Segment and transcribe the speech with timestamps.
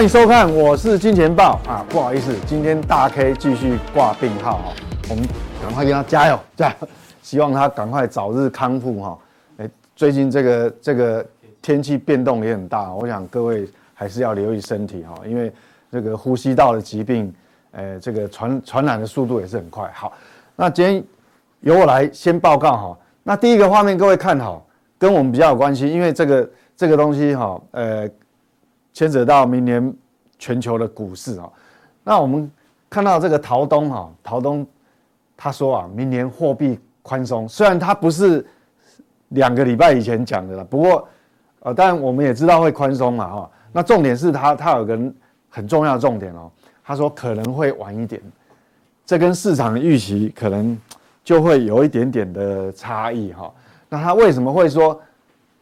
[0.00, 4.72] 欢迎收看，我是金钱豹啊，不好意思，今天大 K 继续挂病号哈，
[5.10, 5.28] 我们
[5.62, 6.88] 赶快给他加油加油，
[7.20, 9.18] 希望他赶快早日康复哈。
[9.58, 11.26] 哎，最近这个这个
[11.60, 15.52] 天气变动也很大，我想各位还是要留意身体哈，因为
[15.92, 17.30] 这个呼吸道的疾病，
[17.72, 19.86] 呃，这个传传染的速度也是很快。
[19.92, 20.14] 好，
[20.56, 21.04] 那今天
[21.60, 22.98] 由我来先报告哈。
[23.22, 24.66] 那第一个画面各位看好，
[24.98, 28.08] 跟我们比较有关系，因为这个这个东西哈，呃。
[28.92, 29.94] 牵扯到明年
[30.38, 31.48] 全球的股市啊，
[32.02, 32.50] 那我们
[32.88, 34.66] 看到这个陶东哈，陶东
[35.36, 38.44] 他说啊，明年货币宽松，虽然他不是
[39.28, 41.08] 两个礼拜以前讲的了，不过
[41.60, 43.50] 呃，但我们也知道会宽松嘛哈。
[43.72, 44.98] 那重点是他他有个
[45.48, 46.50] 很重要的重点哦，
[46.82, 48.20] 他说可能会晚一点，
[49.06, 50.76] 这跟市场的预期可能
[51.22, 53.52] 就会有一点点的差异哈。
[53.88, 55.00] 那他为什么会说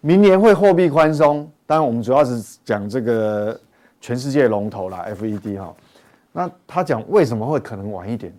[0.00, 1.50] 明年会货币宽松？
[1.66, 3.58] 当然，我们主要是讲这个
[4.00, 5.74] 全世界龙头啦，FED 哈。
[6.32, 8.32] 那他讲为什么会可能晚一点？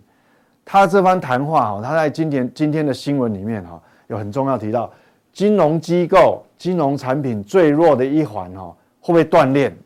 [0.64, 4.90] 他这番谈话哈，他在今天今天的新闻里面哈，有很重要提到
[5.32, 9.76] 金融机构、金融产品最弱的一环哈，会不会断链？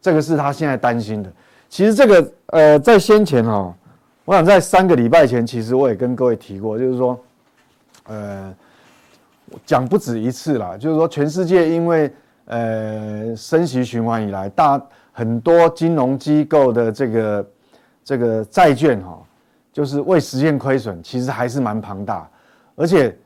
[0.00, 1.32] 这个是他现在担心的。
[1.68, 3.74] 其实这个呃，在先前哈，
[4.24, 7.18] 我想在三个礼拜前，其实我也跟各位提过，就是说，
[8.04, 8.54] 呃，
[9.64, 12.12] 讲不止一次啦，就是说全世界因为
[12.44, 14.80] 呃，升息循环以来，大
[15.12, 17.46] 很多金融机构的这个
[18.04, 19.16] 这个债券哈，
[19.72, 22.28] 就是未实现亏损，其实还是蛮庞大。
[22.74, 23.16] 而且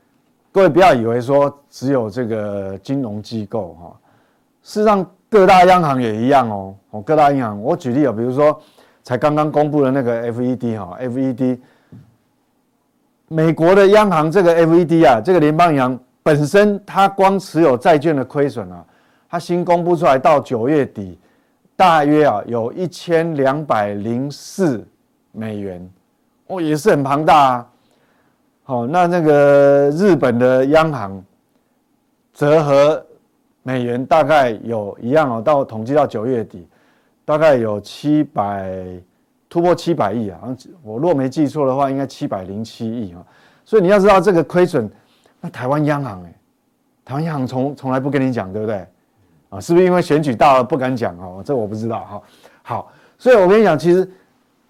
[0.53, 3.97] 各位不要以为说只有这个金融机构哈，
[4.63, 6.75] 事实上各大央行也一样哦。
[6.91, 8.61] 哦，各大银行，我举例啊，比如说
[9.03, 11.59] 才刚刚公布的那个 FED 哈，FED
[13.29, 18.85] 美国的央行这个 FED 啊，这个联邦银行本身它光持有债券的亏损啊。
[19.31, 21.17] 它新公布出来，到九月底，
[21.77, 24.85] 大约啊有一千两百零四
[25.31, 25.89] 美元，
[26.49, 27.69] 哦，也是很庞大啊。
[28.65, 31.25] 好，那那个日本的央行
[32.35, 33.05] 折合
[33.63, 36.67] 美元大概有一样哦，到统计到九月底，
[37.25, 38.85] 大概有七百
[39.49, 40.41] 突破七百亿啊。
[40.83, 43.23] 我若没记错的话，应该七百零七亿啊。
[43.65, 44.91] 所以你要知道这个亏损，
[45.51, 46.35] 台湾央行哎，
[47.05, 48.87] 台湾央行从从来不跟你讲，对不对？
[49.49, 51.43] 啊，是不是因为选举到了不敢讲哦？
[51.45, 52.23] 这我不知道哈。
[52.63, 54.11] 好，所以我跟你讲，其实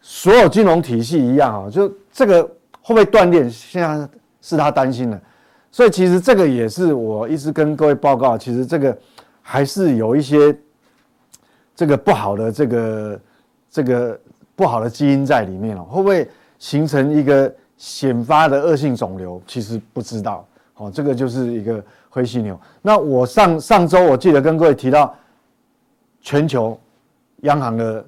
[0.02, 2.42] 所有金融体系一样啊，就这个
[2.82, 4.08] 会不会断裂，现在
[4.42, 5.18] 是他担心的。
[5.72, 8.96] 所以其实这个也是我一直跟各位报告，其实这个
[9.40, 10.56] 还是有一些
[11.74, 13.20] 这个不好的这个
[13.70, 14.20] 这个
[14.54, 15.84] 不好的基因在里面哦。
[15.84, 19.40] 会不会形成一个显发的恶性肿瘤？
[19.46, 20.46] 其实不知道。
[20.76, 21.84] 哦，这个就是一个。
[22.08, 22.58] 灰犀牛。
[22.80, 25.14] 那我上上周我记得跟各位提到
[26.22, 26.80] 全球
[27.42, 28.02] 央行的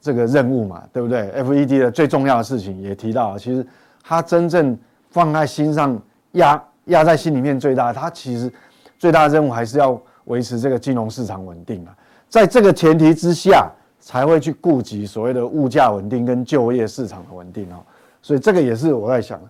[0.00, 3.66] 这个任务嘛，对不对？FED 的最重要的事情也提到，其实
[4.02, 4.74] 他真正
[5.10, 6.00] 放在心上
[6.32, 8.50] 压压在心里面最大，他其实
[8.96, 11.94] 最大的任务还是要维持这个金融市场稳定啊。
[12.30, 13.70] 在这个前提之下，
[14.00, 17.84] 才会去顾及所谓的物价稳定跟就业市场的稳定哦。
[18.22, 19.48] 所以这个也是我在想的。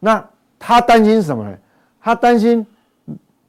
[0.00, 0.24] 那
[0.60, 1.56] 他担心什么呢？
[2.00, 2.64] 他担心。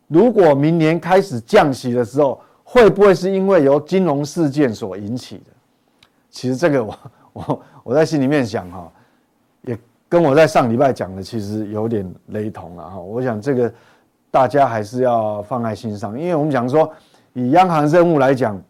[0.07, 5.51] 如果明年开始降息的时候，会不会是因为由金融事件所引起的？
[6.29, 6.99] 其实这个我
[7.31, 8.91] 我我在心里面想哈，
[9.61, 9.77] 也
[10.09, 12.99] 跟我在上礼拜讲的其实有点雷同了哈。
[12.99, 13.73] 我想这个
[14.29, 16.91] 大家还是要放在心上，因为我们讲说
[17.31, 18.61] 以央行任务来讲，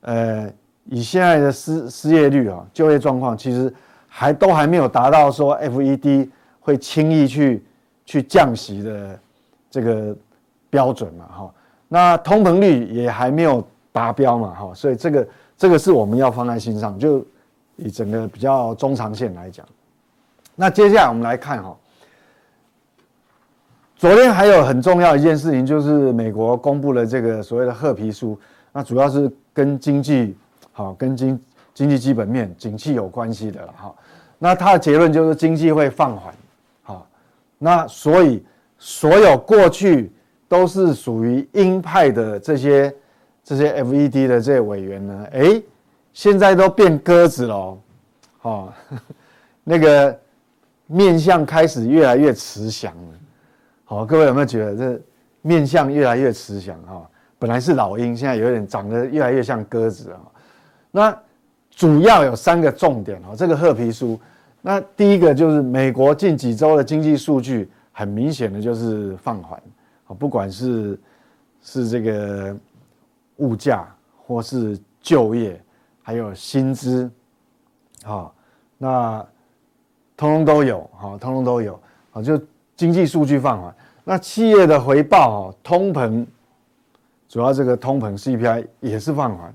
[0.00, 0.50] 呃，
[0.86, 3.72] 以现在的失失业率啊、就业状况，其实
[4.08, 6.28] 还都还没有达到说 FED
[6.58, 7.64] 会轻易去
[8.10, 9.20] 去降息的
[9.70, 10.16] 这个。
[10.72, 11.54] 标准嘛，哈，
[11.88, 13.60] 那通膨率也还没有
[13.90, 15.28] 达标嘛，哈，所以这个
[15.58, 17.26] 这个是我们要放在心上，就
[17.74, 19.66] 以整个比较中长线来讲。
[20.54, 21.76] 那接下来我们来看哈，
[23.96, 28.38] 昨天还有很重要一件事情，就是美国公布了这个所谓的褐皮书，
[28.72, 30.36] 那主要是跟经济
[30.70, 31.36] 好跟经
[31.74, 33.92] 经济基本面景气有关系的了哈。
[34.38, 36.32] 那它的结论就是经济会放缓，
[37.60, 38.44] 那所以
[38.76, 40.10] 所有过去。
[40.50, 42.92] 都是属于鹰派的这些
[43.44, 45.62] 这些 FED 的这些委员呢，哎，
[46.12, 47.78] 现在都变鸽子了，
[48.42, 48.72] 哦，
[49.62, 50.18] 那个
[50.88, 53.08] 面相开始越来越慈祥了，
[53.84, 55.00] 好，各位有没有觉得这
[55.40, 57.08] 面相越来越慈祥哈？
[57.38, 60.18] 本来是老鹰，现在有点长得越来越像鸽子啊。
[60.90, 61.16] 那
[61.70, 64.18] 主要有三个重点哈，这个褐皮书，
[64.62, 69.60] 那第一个就是美国近几周的经济数据，很明显的就是放缓，
[70.06, 70.98] 啊不管是
[71.62, 72.56] 是这个
[73.36, 73.88] 物价
[74.26, 75.60] 或是就业，
[76.02, 77.10] 还有薪资，
[78.04, 78.30] 啊，
[78.78, 79.26] 那
[80.16, 81.80] 通通都有，哈，通通都有，
[82.12, 82.40] 啊，就
[82.76, 83.74] 经济数据放缓，
[84.04, 86.26] 那企业的回报，哈，通膨。
[87.28, 89.54] 主要这个通膨 CPI 也是放缓，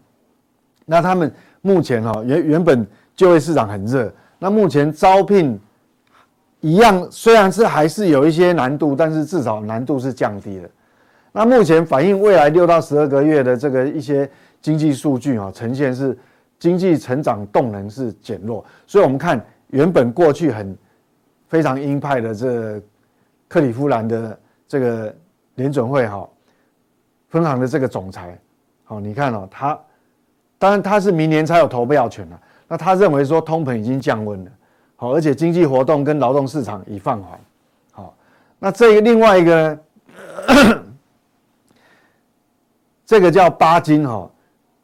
[0.85, 1.29] 那他们
[1.61, 2.87] 目前哈原原本
[3.17, 4.09] 就业市场很热，
[4.45, 5.59] 那目前招聘
[6.61, 10.69] 一样，虽然是还是有一些难度，但是至少难度是降低的。
[11.31, 14.29] 那目前反映未来六到十二个月的这个一些
[14.61, 16.15] 经济数据啊，呈现是
[16.59, 20.77] 经济成长动能是减弱，所以我们看原本过去很
[21.47, 22.79] 非常鹰派的这
[23.47, 25.11] 克里夫兰的这个
[25.55, 26.29] 联准会哈。
[27.29, 28.37] 分行的这个总裁，
[28.83, 29.79] 好，你看哦，他
[30.59, 32.39] 当然他是明年才有投票权了。
[32.67, 34.51] 那他认为说通膨已经降温了，
[34.95, 37.39] 好，而且经济活动跟劳动市场已放缓，
[37.91, 38.15] 好，
[38.59, 39.77] 那这个另外一个
[40.47, 40.83] 呢，
[43.05, 44.29] 这个叫巴金哈，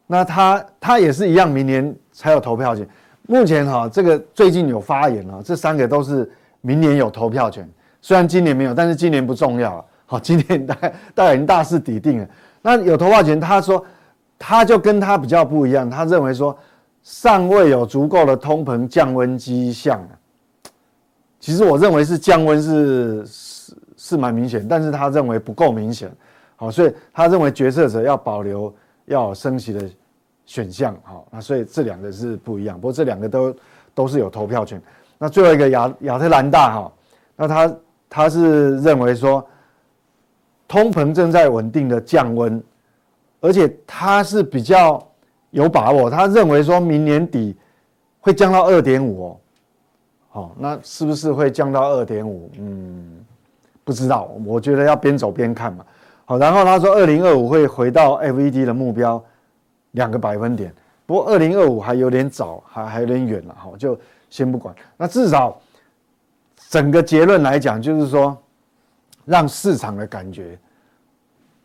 [0.06, 2.88] 那他他也是一样，明年才有投票权。
[3.28, 6.30] 目前哈，这个最近有发言了，这三个都是
[6.60, 7.68] 明年有投票权，
[8.02, 9.86] 虽然今年没有，但是今年不重要了。
[10.06, 12.28] 好，今年大概大概已经大势已定了。
[12.62, 13.84] 那有投票权，他说
[14.38, 16.56] 他就跟他比较不一样，他认为说
[17.04, 20.02] 尚未有足够的通膨降温迹象。
[21.40, 26.12] 其实我认为是降温是是是蛮明显，但是他认为不够明显。
[26.56, 28.74] 好，所以他认为决策者要保留
[29.06, 29.90] 要升息的
[30.46, 30.96] 选项。
[31.04, 32.76] 好，那所以这两个是不一样。
[32.80, 33.56] 不过这两个都
[33.94, 34.82] 都是有投票权。
[35.18, 36.94] 那最后一个亚亚特兰大哈，
[37.36, 37.76] 那他
[38.10, 39.46] 他是认为说。
[40.68, 42.64] 通膨正在稳定的降温，
[43.42, 45.06] 而且他是比较
[45.52, 47.56] 有把握，他认为说明年底
[48.20, 49.38] 会降到二点五哦，
[50.30, 52.50] 好，那是不是会降到二点五？
[52.58, 53.24] 嗯，
[53.84, 55.86] 不知道，我觉得要边走边看嘛。
[56.26, 59.24] 好，然后他说二零二五会回到 FED 的目标
[59.92, 60.74] 两个百分点，
[61.06, 63.98] 不过二零二五还有点早，还还有点远了，好，就
[64.30, 64.76] 先不管。
[64.98, 65.60] 那至少
[66.70, 68.38] 整个结论来讲，就是说。
[69.24, 70.58] 让市场的感觉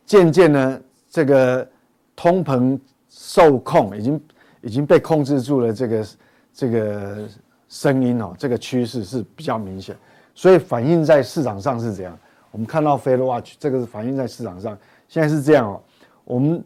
[0.05, 1.67] 渐渐呢，这个
[2.15, 2.79] 通膨
[3.19, 4.21] 受控，已经
[4.61, 5.73] 已经被控制住了。
[5.73, 6.07] 这个
[6.53, 7.27] 这个
[7.71, 9.97] 声音哦，这个趋势是比较明显，
[10.35, 12.19] 所以反映在市场上是怎样。
[12.51, 14.77] 我们看到 FedWatch 这个是反映在市场上，
[15.09, 15.81] 现在是这样哦。
[16.25, 16.63] 我们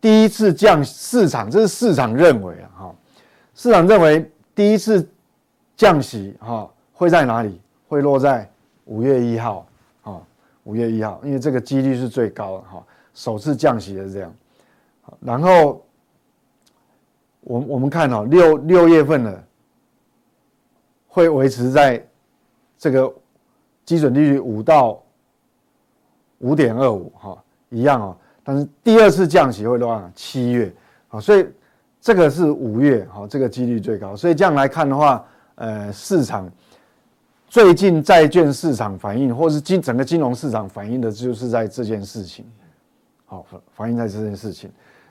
[0.00, 2.94] 第一次降市场，这是市场认为啊，哈，
[3.54, 5.04] 市场认为第一次
[5.76, 7.60] 降息哈会在哪里？
[7.88, 8.48] 会落在。
[8.90, 9.66] 五月一号，
[10.02, 10.18] 啊，
[10.64, 12.82] 五月一号，因为这个几率是最高的哈，
[13.12, 14.34] 首次降息的是这样，
[15.20, 15.84] 然后
[17.40, 19.44] 我我们看哦，六六月份呢
[21.06, 22.04] 会维持在
[22.76, 23.12] 这个
[23.84, 25.02] 基准利率五到
[26.38, 27.36] 五点二五哈，
[27.70, 30.72] 一样哦，但是第二次降息会落在七月，
[31.08, 31.46] 啊，所以
[32.00, 35.24] 这个是五月哈，这个几率最高，所以这样来看的话，
[35.56, 36.50] 呃，市场。
[37.50, 42.44] 最近债券市场反应，或是金整个金融市场反应的，就是在这件事情，
[43.24, 44.70] 好，反映在这件事情。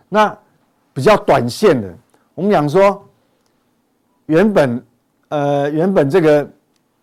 [0.09, 0.37] 那
[0.93, 1.93] 比较短线的，
[2.33, 3.05] 我们讲说，
[4.25, 4.83] 原本
[5.29, 6.49] 呃原本这个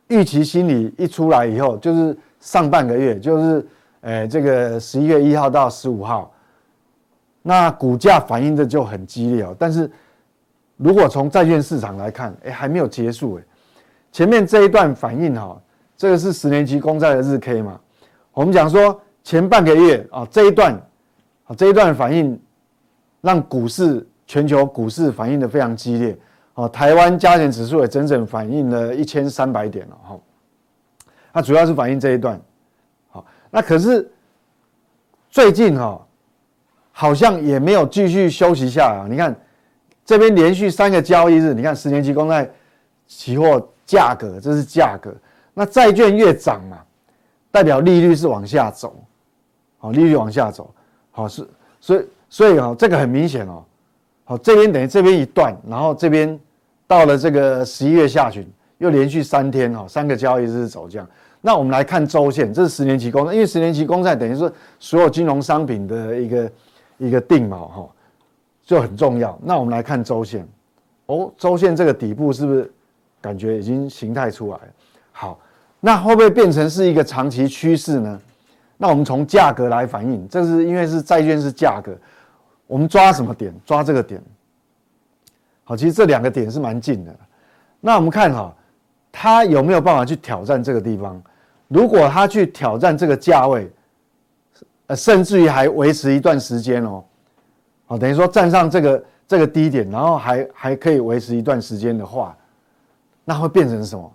[0.09, 3.67] 预期心理一出来以后，就是上半个月，就是
[4.01, 6.33] 呃这个十一月一号到十五号，
[7.43, 9.55] 那股价反应的就很激烈哦。
[9.59, 9.91] 但是
[10.77, 13.43] 如果从债券市场来看，哎，还没有结束哎。
[14.11, 15.61] 前面这一段反应哈，
[15.97, 17.81] 这个是十年期公债的日 K 嘛？
[18.33, 20.73] 我们讲说前半个月啊，这一段
[21.45, 22.41] 啊，这一段反应
[23.25, 26.17] 让股市全球股市反应的非常激烈
[26.53, 26.69] 哦。
[26.69, 30.21] 台湾加权指数也整整反应了一千三百点了哈。
[31.33, 32.41] 它主要是反映这一段，
[33.09, 34.09] 好，那可是
[35.31, 36.07] 最近哈，
[36.93, 39.09] 好像也没有继续休息下来。
[39.09, 39.35] 你看
[40.05, 42.49] 这边连续三个交易日，你看十年期公债
[43.07, 43.67] 期货。
[43.87, 45.15] 价格，这是价格。
[45.53, 46.79] 那债券越涨嘛，
[47.51, 48.97] 代表利率是往下走，
[49.77, 50.75] 好，利率往下走，
[51.11, 51.47] 好是，
[51.83, 53.63] 所以所以啊，这个很明显哦，
[54.25, 56.37] 好，这边等于这边一段，然后这边
[56.85, 58.45] 到了这个十一月下旬，
[58.79, 61.09] 又连续三天哈，三个交易日走这样。
[61.41, 66.53] 那我们来看周线，这是十年期公债，因为十年期公债等于是所有金融商品的一个
[66.99, 67.89] 一个定锚哈，
[68.65, 69.39] 就很重要。
[69.41, 70.45] 那我们来看周线，
[71.07, 72.69] 哦，周线这个底部是不是？
[73.21, 74.69] 感觉已经形态出来了。
[75.13, 75.39] 好，
[75.79, 78.21] 那会不会变成是一个长期趋势呢？
[78.77, 81.97] 那我们从价格来反映，这是因为是债券是价格，
[82.67, 83.55] 我们抓什么点？
[83.65, 84.23] 抓这个点。
[85.65, 87.17] 好，其实这两个点是蛮近的。
[87.81, 88.55] 那我们看哈，
[89.11, 91.23] 它有没有办法去挑战这个地方？
[91.69, 93.71] 如果它去挑战这个价位，
[94.89, 97.03] 呃，甚至于还维持一段时间哦，
[97.87, 102.37] 好，等于说站上这个这个低点，然后还还可以维持一段时间的话，
[103.25, 104.13] 那会变成什么？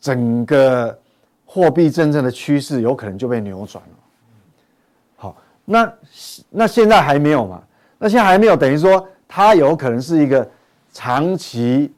[0.00, 0.96] 整个
[1.44, 3.90] 货币真正的趋势有可能就被扭转了。
[5.16, 5.92] 好，那
[6.48, 7.62] 那现在还没有嘛？
[7.98, 10.48] 那现在还没有，等于说它有可能是一个。
[10.90, 11.92] 长期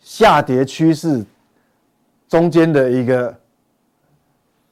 [0.00, 1.22] 下跌趋势
[2.26, 3.32] 中间的一个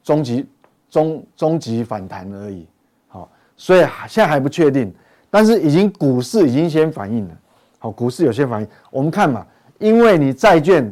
[0.03, 0.45] 终极
[0.91, 2.67] 终终极反弹而已，
[3.07, 4.93] 好，所以现在还不确定，
[5.31, 7.37] 但是已经股市已经先反应了，
[7.79, 9.47] 好，股市有些反应，我们看嘛，
[9.79, 10.91] 因为你债券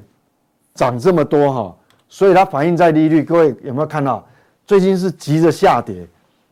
[0.75, 1.77] 涨这么多哈，
[2.09, 4.25] 所以它反映在利率，各位有没有看到？
[4.67, 6.07] 最近是急着下跌，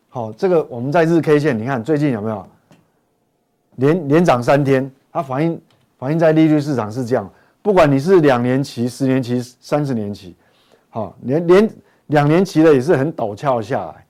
[0.08, 2.44] 好，这个我们在日 K 线，你看最近有没有
[3.76, 5.60] 连连涨三天，它反映。
[5.96, 10.34] 反映在利率市场是这样，不管你是两年期、十年期、三十年期，
[10.90, 11.70] 好，连连
[12.08, 14.06] 两年期的也是很陡峭下来，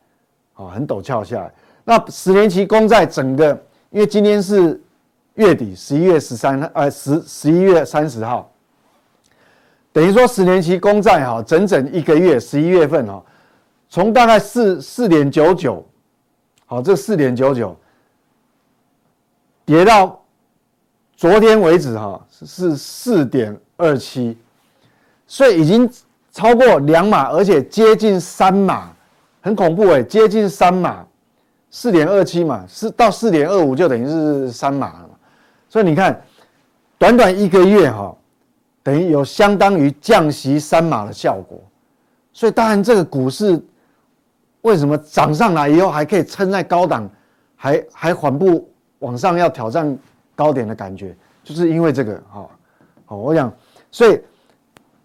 [0.55, 1.53] 好，很陡峭下来。
[1.85, 3.51] 那十年期公债整个，
[3.91, 4.81] 因为今天是
[5.35, 8.51] 月底，十一月十三，呃，十十一月三十号，
[9.93, 13.23] 等于说十年期公债哈，整整一个月，十一月份哈，
[13.89, 15.85] 从大概四四点九九，
[16.67, 17.77] 好，这四点九九
[19.65, 20.21] 跌到。
[21.17, 24.37] 昨天为止，哈是四点二七，
[25.29, 25.89] 所以已经
[26.33, 28.91] 超过两码，而且接近三码，
[29.41, 31.07] 很恐怖诶，接近三码，
[31.71, 35.15] 四点二七嘛，是到四点二五就等于是三码了嘛。
[35.69, 36.21] 所以你看，
[36.99, 38.15] 短短一个月哈，
[38.83, 41.63] 等于有相当于降息三码的效果。
[42.33, 43.65] 所以当然这个股市
[44.63, 47.09] 为什么涨上来以后还可以撑在高档，
[47.55, 48.69] 还还缓步
[49.05, 49.97] 往上要挑战？
[50.37, 52.45] 高点的感觉，就是因为这个哈，
[53.07, 53.55] 好，我想，
[53.93, 54.21] 所以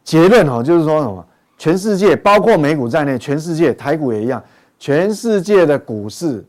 [0.03, 1.24] 结论哈，就是说什么，
[1.56, 4.44] 全世界包括美股在内，全世界台股也一样，
[4.79, 6.44] 全世界的股市，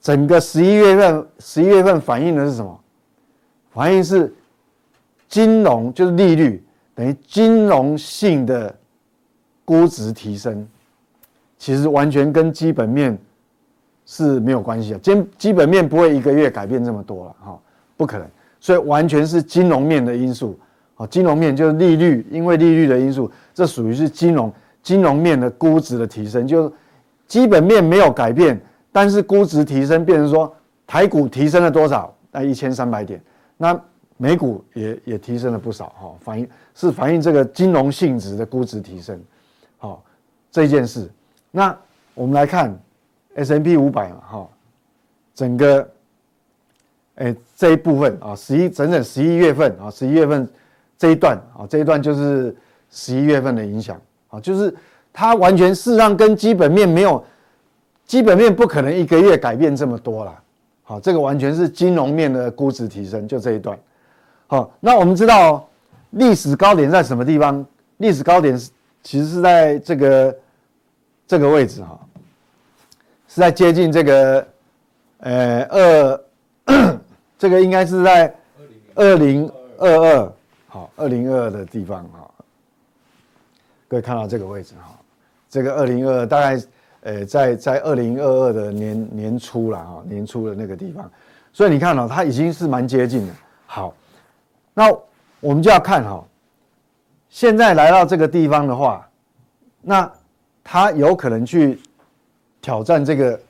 [0.00, 2.80] 整个十一月份，十一月份反映的是什么？
[3.72, 4.34] 反映是
[5.28, 6.64] 金融，就是利率
[6.94, 8.74] 等于金融性的
[9.66, 10.66] 估值提升，
[11.58, 13.18] 其实完全跟基本面
[14.12, 17.58] 是没有关系的，基基本面不会一个月改变这么多了哈。
[17.96, 18.28] 不可能，
[18.60, 20.58] 所以完全是金融面的因素。
[20.94, 24.52] 好，金融面就是利率，因为利率的因素，这属于是金融
[24.82, 26.72] 金融面的估值的提升，就是
[27.26, 28.60] 基本面没有改变，
[28.92, 30.54] 但是估值提升，变成说
[30.86, 32.14] 台股提升了多少？
[32.30, 33.18] 那一千三百点，
[33.56, 33.80] 那
[34.18, 35.86] 美股也也提升了不少。
[35.98, 39.18] 哈，反映是反映这个金融性质的估值提升。
[39.78, 40.04] 好，
[40.50, 41.10] 这件事，
[41.50, 41.74] 那
[42.14, 42.78] 我们来看
[43.34, 44.48] S&P 五百嘛，哈，
[45.34, 45.88] 整个。
[47.16, 50.48] 哎，这一部分啊，十一整整十一月份啊，十一月份
[50.96, 52.56] 这一段啊，这一段就是
[52.90, 54.74] 十一月份的影响啊，就是
[55.12, 57.22] 它完全事实上跟基本面没有，
[58.06, 60.42] 基本面不可能一个月改变这么多了。
[60.82, 63.78] 好，这个完全是金融面的估值提升，就这一段。
[64.46, 65.68] 好，那我们知道
[66.12, 67.64] 历史高点在什么地方？
[67.98, 68.70] 历史高点是
[69.02, 70.34] 其实是在这个
[71.26, 72.00] 这个位置哈，
[73.32, 74.46] 是在接近这个
[75.20, 76.20] 呃二。
[77.38, 78.32] 这个应该是在
[78.94, 80.32] 二零二二，
[80.68, 82.30] 好，二零二二的地方哈。
[83.88, 84.96] 各位看到这个位置哈，
[85.50, 86.62] 这个二零二二大概
[87.00, 91.10] 呃在在二零二二的年年初了哈，年初的那个地方，
[91.52, 93.32] 所以你看哦，它已经是蛮接近的。
[93.66, 93.92] 好，
[94.72, 94.88] 那
[95.40, 96.24] 我们就要看哈，
[97.28, 99.08] 现在来到这个地方的话，
[99.80, 100.08] 那
[100.62, 101.80] 它有可能去
[102.62, 103.40] 挑战这个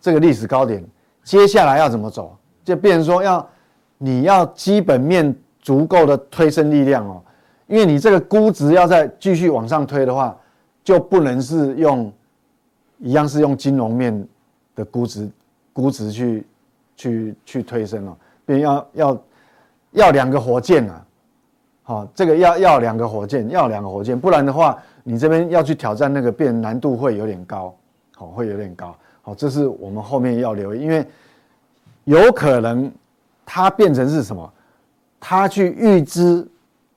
[0.00, 0.82] 这个历史高点，
[1.24, 2.34] 接下来要怎么走？
[2.64, 3.46] 就变成说要，
[3.98, 7.20] 你要基本面足够的推升力量哦，
[7.66, 10.36] 因为你这个估值要再继续往上推的话，
[10.84, 12.10] 就不能是用
[12.98, 14.26] 一样是用金融面
[14.76, 15.28] 的估值
[15.72, 16.46] 估值去
[16.96, 18.16] 去去推升了，
[18.46, 19.22] 变要要
[19.90, 21.04] 要两个火箭啊，
[21.82, 27.74] 好，这个要要两个火箭，要两个火箭，不然的话，你这边要去挑战那个变难度会有点高，
[28.14, 31.06] 好，会有点高，好，这是我们后面要留意，因为。
[32.04, 32.90] 有可能，
[33.46, 34.52] 它变成是什么？
[35.20, 36.44] 它去预知，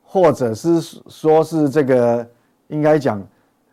[0.04, 2.28] 或者是说是这个
[2.70, 3.22] 应该讲，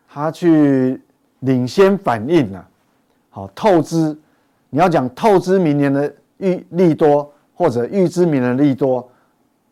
[0.06, 1.00] 它去
[1.38, 2.68] 领先反应了。
[3.30, 4.14] 好，透支，
[4.68, 9.10] 你要讲透支明年的预利多，或者预知明年的利多，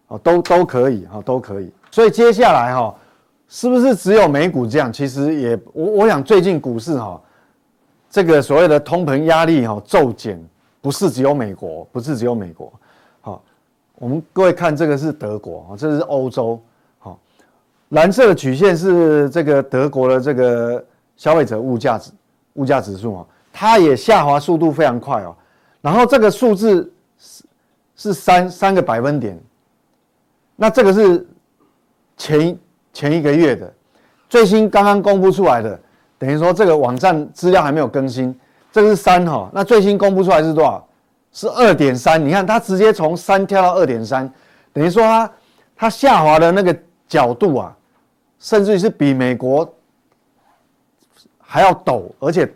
[0.09, 1.71] 哦，都都可以，哈，都可以。
[1.91, 2.95] 所以接下来哈，
[3.49, 4.91] 是不是只有美股这样？
[4.91, 7.21] 其实也，我我想最近股市哈，
[8.11, 10.39] 这个所谓的通膨压力哈骤减，
[10.83, 12.71] 不是只有美国，不是只有美国。
[13.21, 13.43] 好，
[13.95, 16.61] 我们各位看这个是德国啊，这是欧洲。
[16.99, 17.19] 好，
[17.91, 20.85] 蓝色的曲线是这个德国的这个
[21.17, 22.11] 消费者物价指
[22.55, 25.35] 物价指数啊，它也下滑速度非常快哦。
[25.81, 27.45] 然后这个数字是
[27.97, 29.41] 是三三个百分点，
[30.57, 31.27] 那这个是
[32.17, 32.59] 前。
[32.93, 33.73] 前一个月的
[34.29, 35.81] 最新刚刚公布出来的，
[36.21, 38.39] 等于说这个网站资料还没有更新，
[38.71, 40.87] 这个是三哈，那最新公布出来是多少？
[41.33, 42.25] 是二点三。
[42.25, 44.31] 你看它直接从三跳到二点三，
[44.73, 45.33] 等于说它
[45.75, 46.77] 它下滑的那个
[47.09, 47.75] 角度啊，
[48.39, 49.67] 甚至于是比美国
[51.41, 52.47] 还要陡，而且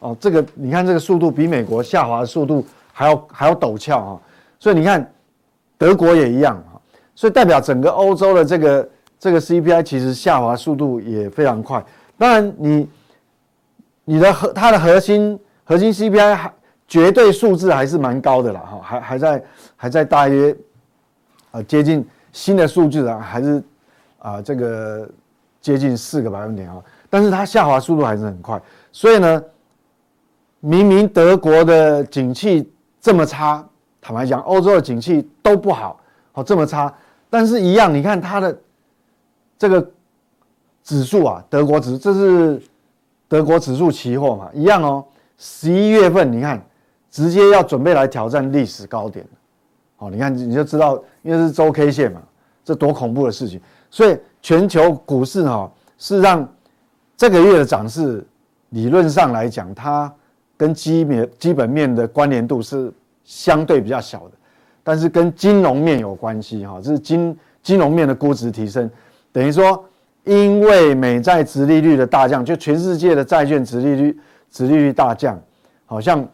[0.00, 4.20] 哦，这个你看这个速度比美国下滑的速度还要还要陡峭啊，
[4.58, 5.08] 所以你看
[5.78, 6.74] 德国也一样啊，
[7.14, 8.88] 所以代表整个欧洲的这个。
[9.22, 11.80] 这个 CPI 其实下滑速度也非常快，
[12.18, 12.88] 当然你
[14.12, 16.52] 你的核它的核心核心 CPI 还
[16.86, 20.54] 绝对数字还是蛮高的啦，哈，还还在还在大约
[21.50, 23.62] 啊接近新的数据啊，还是
[24.18, 25.08] 啊这个
[25.62, 26.76] 接近四个百分点啊，
[27.08, 28.60] 但是它下滑速度还是很快，
[28.92, 29.42] 所以呢，
[30.60, 33.66] 明明德国的景气这么差，
[34.00, 35.98] 坦白讲，欧洲的景气都不好，
[36.32, 36.92] 好这么差，
[37.30, 38.54] 但是一样，你看它的。
[39.58, 39.90] 这个
[40.82, 42.60] 指数啊，德国指这是
[43.32, 45.02] 德国指数期货嘛，一样哦。
[45.38, 46.62] 十一月份你看，
[47.10, 49.26] 直接要准备来挑战历史高点，
[49.96, 52.20] 好，你看你就知道，因为是周 K 线嘛，
[52.62, 53.58] 这多恐怖的事情。
[53.90, 56.46] 所以全球股市哈，事实上
[57.16, 58.22] 这个月的涨势，
[58.68, 60.12] 理论上来讲，它
[60.58, 62.92] 跟基面基本面的关联度是
[63.24, 64.32] 相对比较小的，
[64.84, 68.90] 但是跟金融面有关系哈，这是金金融面的估值提升。
[69.32, 69.82] 等于说，
[70.24, 74.16] 因为美债殖利率的大降，就全世界的债券殖利率
[74.52, 75.36] 殖利率大降，
[75.84, 76.24] 好像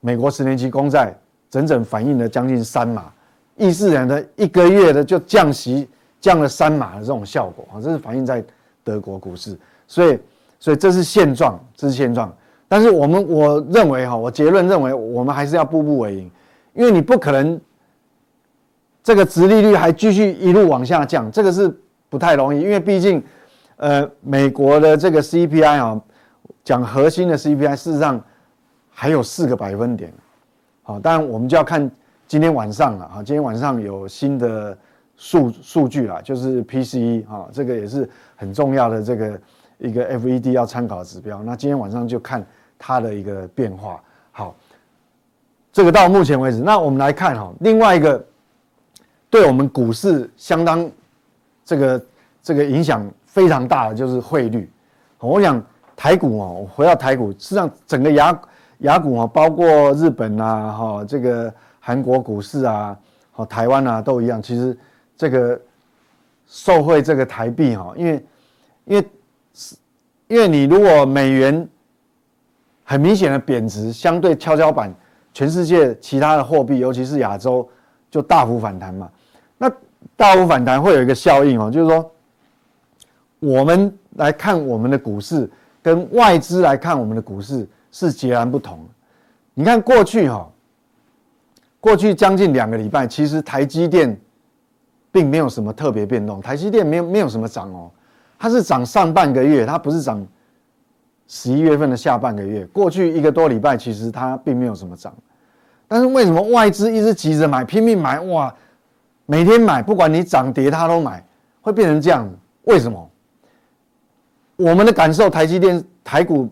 [0.00, 1.16] 美国十年期公债
[1.48, 3.10] 整整反映了将近三码，
[3.56, 5.88] 意思讲的一个月的就降息
[6.20, 8.44] 降了三码的这种效果啊，这是反映在
[8.82, 9.58] 德国股市，
[9.88, 10.18] 所以
[10.60, 12.30] 所以这是现状，这是现状。
[12.68, 16.30] 但是我们我认为哈，我结论认为我们还是要步步为营，
[16.74, 17.58] 因为你不可能
[19.02, 21.74] 这个殖利率还继续一路往下降，这个是。
[22.14, 23.20] 不太容易，因为毕竟，
[23.74, 26.00] 呃，美国的这个 CPI 啊，
[26.62, 28.22] 讲核心的 CPI，事实上
[28.88, 30.14] 还有四个百分点，
[30.84, 31.90] 好，当然我们就要看
[32.28, 34.78] 今天晚上了啊，今天晚上有新的
[35.16, 39.40] 数数据了，就是 PCE 啊，这个也是很重要的这个
[39.78, 41.42] 一个 FED 要参考指标。
[41.42, 42.46] 那今天晚上就看
[42.78, 44.00] 它的一个变化。
[44.30, 44.54] 好，
[45.72, 48.24] 这个到目前为止，那我们来看哈，另外一个
[49.28, 50.88] 对我们股市相当。
[51.64, 52.06] 这个
[52.42, 54.70] 这个影响非常大的就是汇率，
[55.18, 55.62] 我想
[55.96, 58.40] 台股哦，回到台股，实际上整个亚
[58.78, 62.96] 亚股啊，包括日本啊，哈，这个韩国股市啊，
[63.32, 64.42] 好，台湾啊，都一样。
[64.42, 64.76] 其实
[65.16, 65.58] 这个
[66.46, 68.24] 受惠这个台币哈，因为
[68.84, 69.08] 因为
[70.28, 71.66] 因为你如果美元
[72.84, 74.92] 很明显的贬值，相对跷跷板，
[75.32, 77.66] 全世界其他的货币，尤其是亚洲，
[78.10, 79.08] 就大幅反弹嘛。
[80.16, 82.10] 大幅反弹会有一个效应哦，就是说，
[83.40, 85.50] 我们来看我们的股市，
[85.82, 88.78] 跟外资来看我们的股市是截然不同。
[89.54, 90.48] 你看过去哈，
[91.80, 94.18] 过去将近两个礼拜，其实台积电
[95.10, 97.90] 并没有什么特别变动，台积电没有没有什么涨哦，
[98.38, 100.26] 它是涨上半个月，它不是涨
[101.26, 102.64] 十一月份的下半个月。
[102.66, 105.14] 过去一个多礼拜，其实它并没有什么涨，
[105.86, 108.54] 但是为什么外资一直急着买，拼命买哇？
[109.26, 111.24] 每天买，不管你涨跌，他都买，
[111.60, 112.36] 会变成这样子。
[112.64, 113.10] 为什么？
[114.56, 116.48] 我们的感受，台积电、台股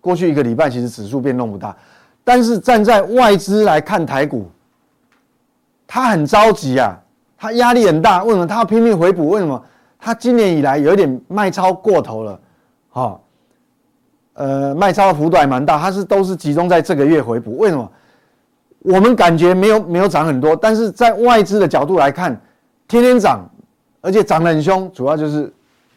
[0.00, 1.76] 过去一个礼拜其实指数变动不大，
[2.24, 4.50] 但是站在外资来看台股，
[5.86, 6.98] 他很着急啊，
[7.36, 8.24] 他压力很大。
[8.24, 8.46] 为什么？
[8.46, 9.28] 他要拼命回补。
[9.28, 9.62] 为什么？
[9.98, 12.40] 他今年以来有一点卖超过头了，
[12.90, 13.20] 哈，
[14.32, 17.56] 呃，卖超的幅度还蛮大，他是都是集中在这个月回补。
[17.58, 17.88] 为什么？
[18.84, 22.38] 我们感觉没有没有涨很多，但是在外资的角度来看，
[22.88, 23.48] 天天涨，
[24.00, 25.52] 而且涨得很凶，主要就是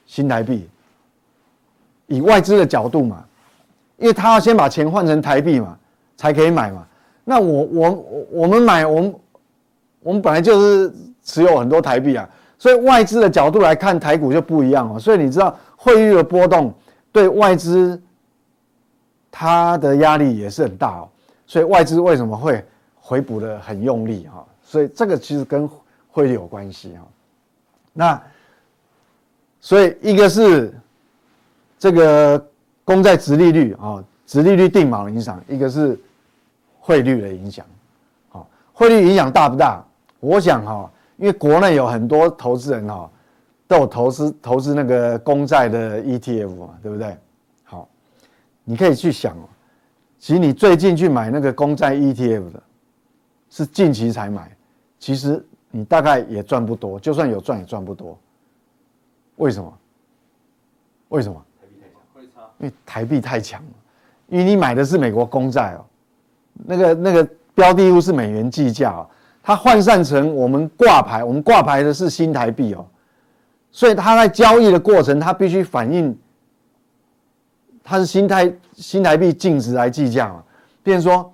[0.06, 0.69] 新台币。
[2.08, 3.26] 以外资的角度嘛，
[3.98, 5.76] 因为他要先把钱换成台币嘛，
[6.15, 6.86] 才可以买嘛。
[7.24, 9.15] 那我我我们买，我们
[10.02, 10.93] 我们本来就是
[11.24, 15.00] 持有很多台币啊，所以外资的角度来看台股就不一样哦。
[15.00, 16.71] 所以你知道汇率的波动
[17.12, 18.00] 对外资
[19.32, 21.10] 它的压力也是很大哦。
[21.48, 22.63] 所以外资为什么会？
[23.07, 25.69] 回补的很用力哈，所以这个其实跟
[26.09, 27.07] 汇率有关系哈。
[27.93, 28.23] 那
[29.61, 30.73] 所以一个是
[31.77, 32.43] 这个
[32.83, 35.99] 公债殖利率啊，殖利率定锚影响；一个是
[36.79, 37.63] 汇率的影响。
[38.29, 39.85] 好，汇率影响大不大？
[40.19, 43.07] 我想哈，因为国内有很多投资人哈，
[43.67, 47.15] 都有投资投资那个公债的 ETF 嘛，对不对？
[47.63, 47.87] 好，
[48.63, 49.45] 你可以去想哦，
[50.17, 52.63] 其实你最近去买那个公债 ETF 的，
[53.55, 54.51] 是近期才买，
[54.99, 55.41] 其实
[55.71, 58.19] 你大概也赚不多，就算有赚也赚不多。
[59.37, 59.73] 为什么？
[61.07, 61.41] 为什么？
[62.59, 63.71] 因为台币太强了，
[64.27, 65.85] 因为你买的是美国公债哦，
[66.65, 69.09] 那个那个标的物是美元计价哦，
[69.41, 72.85] 它换算成我们挂牌，我们挂牌的是新台币哦，
[73.71, 76.13] 所以它在交易的过程，它必须反映
[77.85, 80.43] 它是新台新台币净值来计价嘛，
[80.83, 81.31] 变成说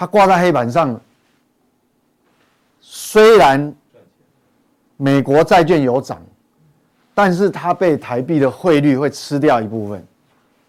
[0.00, 0.98] 它挂在黑板上，
[2.80, 3.70] 虽然
[4.96, 6.18] 美国债券有涨。
[7.12, 10.02] 但是它被台币的汇率会吃掉一部分，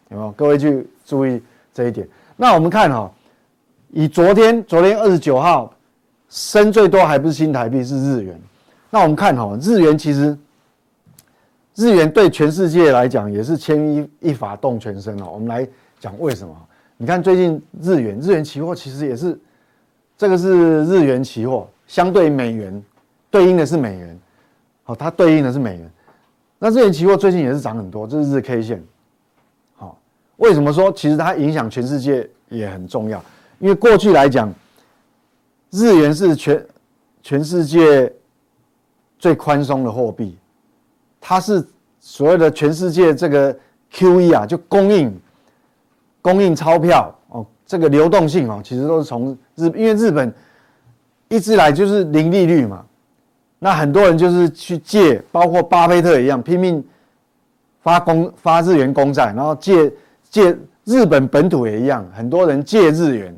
[0.10, 0.32] 有没有？
[0.34, 1.42] 各位去注意
[1.74, 2.06] 这一点。
[2.36, 3.12] 那我们看哈、哦，
[3.92, 5.74] 以昨天昨天二十九号
[6.28, 8.38] 升最多还不是新台币，是日元。
[8.90, 10.38] 那我们看哈、哦，日元其实
[11.76, 15.30] 日元对全世界来讲也是牵一一发动全身哦。
[15.32, 15.66] 我们来
[16.02, 16.54] 讲为什么？
[17.02, 19.36] 你看最近日元日元期货其实也是
[20.16, 22.80] 这个是日元期货，相对美元
[23.32, 24.20] 对应的是美元，
[24.84, 25.92] 好，它对应的是美元。
[26.60, 28.84] 那日元期货最近也是涨很多，这是日 K 线。
[29.74, 29.98] 好，
[30.38, 33.20] 为什么说其实它影响全世界也很重要？
[33.58, 34.54] 因为过去来讲，
[35.72, 36.66] 日元是全
[37.24, 38.14] 全世界
[39.18, 40.38] 最宽松的货币，
[41.20, 41.68] 它是
[42.00, 43.58] 所谓的全世界这个
[43.92, 45.12] QE 啊，就供应
[46.22, 50.34] 供应钞票哦，这个流动性哦，其实都是从日，因为日本
[51.30, 52.86] 一直来就是零利率嘛。
[53.64, 56.84] 那很多人就是去借，包括巴菲特一样，拼命
[57.82, 59.94] 发公发日元公债，然后借
[60.30, 63.38] 借日本本土也一样，很多人借日元，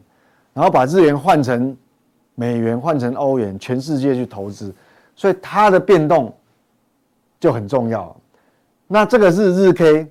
[0.54, 1.76] 然后把日元换成
[2.36, 4.74] 美元，换成欧元，全世界去投资，
[5.14, 6.34] 所以它的变动
[7.40, 8.16] 就很重要。
[8.88, 10.08] 那这个是日 K，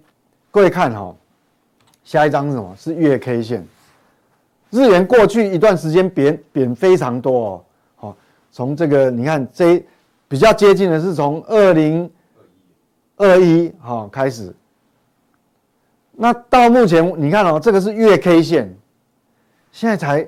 [0.51, 1.15] 各位看哈，
[2.05, 2.75] 下一张是什么？
[2.79, 3.67] 是月 K 线。
[4.71, 7.65] 日元过去一段时间贬贬非常多哦，
[7.97, 8.17] 好，
[8.51, 9.85] 从这个你看这。
[10.29, 12.11] 比较接近的是从二零
[13.19, 14.51] 二一哈开始，
[16.13, 18.75] 那到目前你看哦，这个是月 K 线，
[19.73, 20.27] 现在才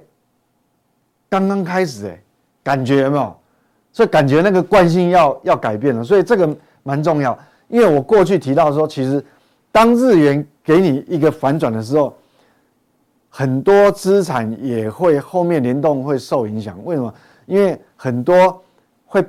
[1.30, 2.22] 刚刚开始哎，
[2.62, 3.34] 感觉有没有？
[3.92, 7.38] 所以感觉那个惯性要要改变了，所以这个蛮重要。
[7.68, 9.24] 因为我过去提到说，其实
[9.74, 12.14] 当日元给你一个反转的时候，
[13.28, 16.78] 很多资产也会后面联动会受影响。
[16.84, 17.12] 为什么？
[17.46, 18.62] 因为很多
[19.04, 19.26] 会。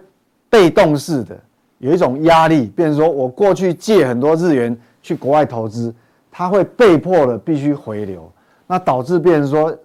[0.47, 1.37] 被动式的
[1.79, 5.93] 有一种压力，变成说我过去借很多日元去国外投资，
[6.31, 8.31] 它会被迫的必须回流，
[8.65, 9.77] 那导致变成说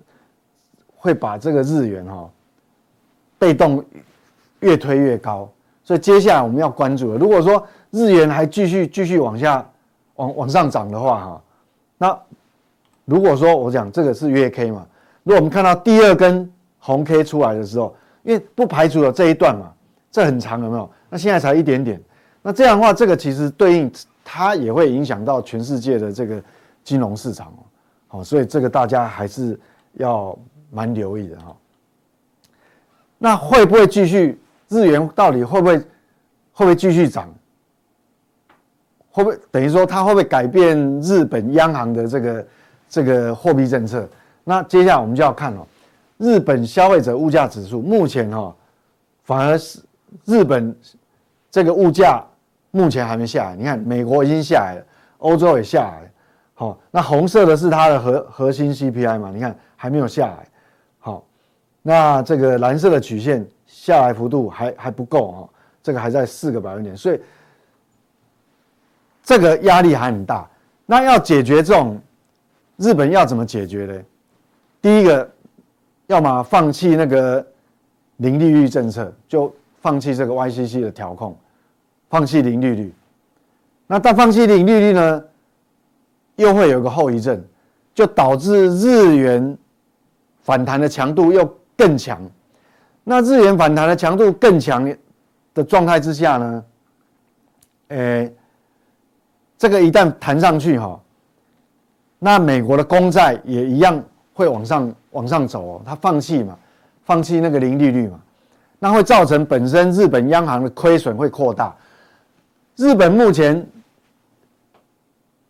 [0.94, 2.30] 会把这个日元哈
[3.36, 3.84] 被动
[4.60, 5.50] 越推越高，
[5.82, 9.68] 所以接下来我们要关注的，如果说日元还继续继续往下
[10.20, 11.42] 往往上涨的话哈，
[11.98, 12.18] 那
[13.04, 14.86] 如果说我讲这个是月 K 嘛，
[15.22, 19.72] 如果我们看到第二根红 K 出来的时候，因为不排除了这一段嘛。
[20.12, 20.90] 这很长，有没有？
[21.08, 22.00] 那现在才一点点，
[22.42, 23.92] 那这样的话，这个其实对应
[24.24, 26.42] 它也会影响到全世界的这个
[26.82, 27.62] 金融市场哦。
[28.08, 29.58] 好，所以这个大家还是
[29.94, 30.36] 要
[30.70, 31.56] 蛮留意的哈。
[33.18, 34.38] 那会不会继续？
[34.68, 35.86] 日元到底会不会会
[36.52, 37.28] 不会继续涨？
[39.10, 42.46] 会不会等于说它会不会改变日本央行的这个
[42.88, 44.08] 这个货币政策？
[44.44, 45.66] 那接下来我们就要看哦，
[46.18, 48.54] 日本消费者物价指数目前哈
[49.24, 49.80] 反而是。
[50.24, 50.74] 日本
[51.52, 52.20] 这个物价
[52.72, 54.84] 目前还没下来，你看美国已经下来了，
[55.18, 56.08] 欧洲也下来了，
[56.54, 60.48] 好，那红色的是它的核核心 CPI 嘛，你看还没有下来，
[60.98, 61.24] 好，
[61.80, 65.48] 那这个蓝色的曲线下来幅度还还不够哈，
[65.80, 67.20] 这个还在四个百分点，所以
[69.30, 70.44] 这个压力还很大。
[70.86, 72.00] 那要解决这种
[72.78, 73.94] 日本要怎么解决呢？
[74.82, 75.30] 第一个，
[76.08, 77.46] 要么放弃那个
[78.16, 79.54] 零利率政策，就。
[79.82, 81.34] 放弃这个 YCC 的调控，
[82.10, 82.92] 放弃零利率。
[83.86, 85.24] 那但放弃零利率呢，
[86.36, 87.42] 又会有个后遗症，
[87.94, 89.56] 就导致日元
[90.42, 92.20] 反弹的强度又更强。
[93.04, 94.86] 那日元反弹的强度更强
[95.54, 96.64] 的状态之下呢，
[97.88, 98.30] 诶，
[99.60, 100.98] 这个一旦弹上去哈，
[102.18, 105.82] 那美国的公债也一样会往上往上走哦。
[105.84, 106.58] 它放弃嘛，
[107.04, 108.18] 放弃那个零利率嘛。
[108.78, 111.76] 那会造成本身日本央行的亏损会扩大，
[112.76, 113.62] 日本目前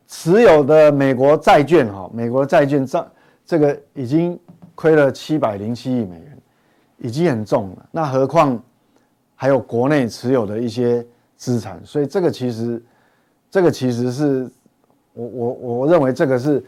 [0.09, 3.12] 持有的美国债券，哈，美国债券这
[3.46, 4.37] 这个已经
[4.75, 6.37] 亏了七百零七亿美元，
[6.99, 7.87] 已经很重了。
[7.92, 8.61] 那何况
[9.37, 12.83] 还有国内持有的一些资产，所以这个其实，
[13.50, 14.50] 这个其实是
[15.12, 16.62] 我我我认为这个是，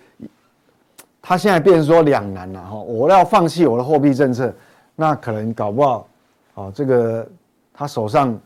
[1.21, 2.75] 他现在变成说两难了哈。
[2.75, 4.53] 我要放弃我的货币政策，
[4.97, 6.09] 那可能搞不好，
[6.55, 7.27] 哦，这个
[7.73, 8.38] 他手上。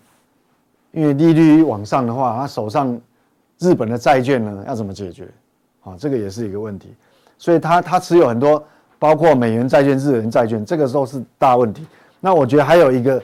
[0.92, 2.98] 因为利率往上的话，他手上
[3.58, 5.28] 日本的债券呢要怎么解决？
[5.84, 6.94] 啊，这个也是一个问题。
[7.36, 8.64] 所以他他持有很多，
[8.98, 11.86] 包括美元债券、日元债券，这个时候是大问题。
[12.18, 13.22] 那我觉得还有一个，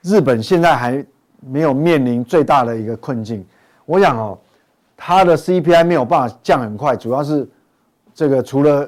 [0.00, 1.04] 日本现在还
[1.40, 3.44] 没有面临最大的一个困境。
[3.86, 4.38] 我想哦，
[4.96, 7.48] 它的 CPI 没有办法降很快，主要是
[8.14, 8.86] 这个除了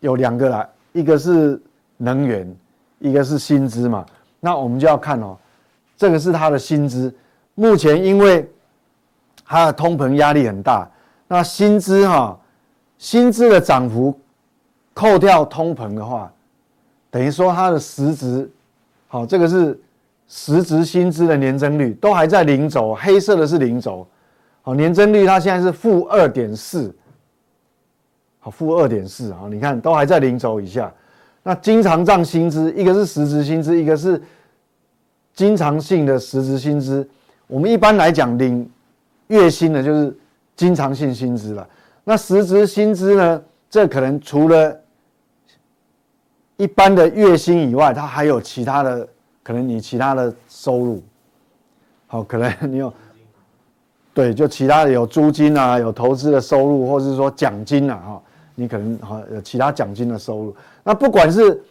[0.00, 1.60] 有两个啦，一个是
[1.98, 2.56] 能源，
[2.98, 4.06] 一个是薪资嘛。
[4.40, 5.36] 那我们就要看哦。
[5.96, 7.14] 这个是他的薪资，
[7.54, 8.50] 目前因为
[9.44, 10.88] 他的通膨压力很大，
[11.28, 12.38] 那薪资哈，
[12.96, 14.18] 薪资的涨幅
[14.94, 16.32] 扣掉通膨的话，
[17.10, 18.50] 等于说它的实值，
[19.08, 19.78] 好，这个是
[20.26, 24.06] 实值薪资的年增率都还在零轴，黑色的是零轴，
[24.62, 26.94] 好，年增率它现在是负二点四，
[28.38, 30.92] 好，负二点四啊，你看都还在零轴以下，
[31.42, 34.20] 那经常账薪资一个是实质薪资，一个是。
[35.32, 37.08] 经常性的实质薪资，
[37.46, 38.68] 我们一般来讲领
[39.28, 40.14] 月薪的，就是
[40.54, 41.66] 经常性薪资了。
[42.04, 43.42] 那实质薪资呢？
[43.70, 44.78] 这可能除了
[46.58, 49.08] 一般的月薪以外，它还有其他的，
[49.42, 51.02] 可能你其他的收入，
[52.08, 52.92] 好，可能你有，
[54.12, 58.22] 对，就其他的有租金啊，有投资的收入，或者是说奖金啊，哈，
[58.54, 60.54] 你可能哈有其他奖金的收入。
[60.82, 61.62] 那不管是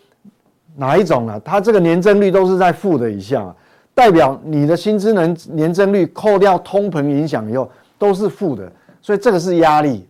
[0.76, 1.40] 哪一种啊？
[1.44, 3.54] 它这个年增率都是在负的以下，
[3.94, 8.72] 代表你的薪资能年增率扣掉通膨影响以后都是负的，
[9.02, 10.08] 所以这个是压力。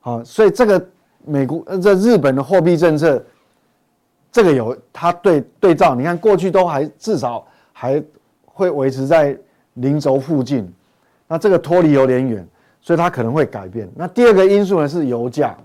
[0.00, 0.86] 好，所以这个
[1.24, 3.22] 美国呃这日本的货币政策，
[4.30, 8.02] 这个有它对对照，你看过去都还至少还
[8.44, 9.36] 会维持在
[9.74, 10.70] 零轴附近，
[11.28, 12.44] 那这个脱离有点远，
[12.80, 13.88] 所以它可能会改变。
[13.94, 15.56] 那第二个因素呢是油价，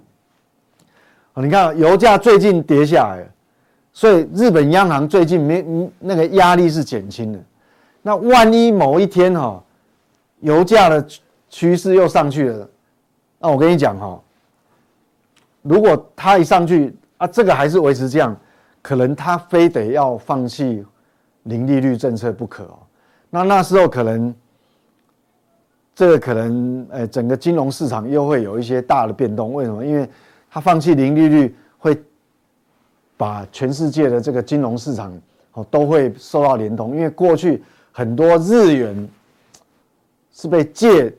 [1.35, 3.27] 你看油价最近跌下来了。
[3.95, 7.39] 所以日本央行最近没那个压力是减轻的，
[8.01, 9.63] 那万一某一天哈，
[10.39, 11.05] 油价的
[11.47, 12.67] 趋势又上去了，
[13.37, 14.19] 那我跟你讲哈，
[15.61, 18.35] 如果它一上去啊，这个还是维持这样，
[18.81, 20.83] 可能它非得要放弃
[21.43, 22.79] 零利率政策不可哦。
[23.29, 24.33] 那那时候可能
[25.95, 29.53] 这个可能呃，整个金融市场又会有一些大的变动。
[29.53, 29.85] 为什么？
[29.85, 30.09] 因为
[30.49, 31.97] 它放弃零利率会。
[33.15, 35.13] 把全世界的这个金融市场
[35.53, 39.07] 哦都会受到连通，因为过去很多日元
[40.33, 41.13] 是被借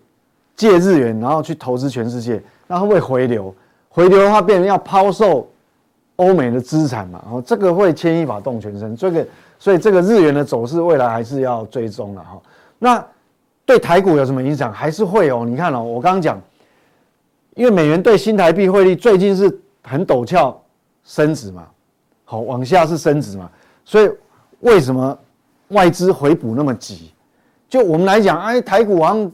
[0.57, 3.55] 借日元，然后去投资全世界，那会不会回流？
[3.89, 5.49] 回流的话，变成要抛售
[6.17, 8.95] 欧美的资产嘛，然后这个会牵一发动全身。
[8.97, 9.27] 这个
[9.59, 12.43] 所以这个日元的走势未来还是要追踪的哈。
[12.79, 13.07] 那
[13.67, 14.73] 对台股有什么影响？
[14.73, 15.45] 还是会哦。
[15.47, 16.41] 你看哦，我刚刚讲，
[17.55, 20.61] 因为美元对新台币汇率最近是很陡峭
[21.05, 21.67] 升值嘛。
[22.25, 23.51] 好，往下是升值嘛，
[23.85, 24.11] 所以
[24.61, 25.17] 为什么
[25.69, 27.13] 外资回补那么急？
[27.69, 29.33] 就我们来讲，哎，台股好像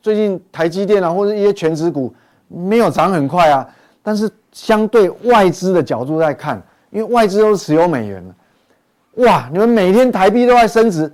[0.00, 2.14] 最近台积电啊，或者一些全职股
[2.48, 3.68] 没有涨很快啊。
[4.02, 11.12] 但是相对外资的角度来看，因为外资都是持有美元的，哇，你们每天台币都在升值，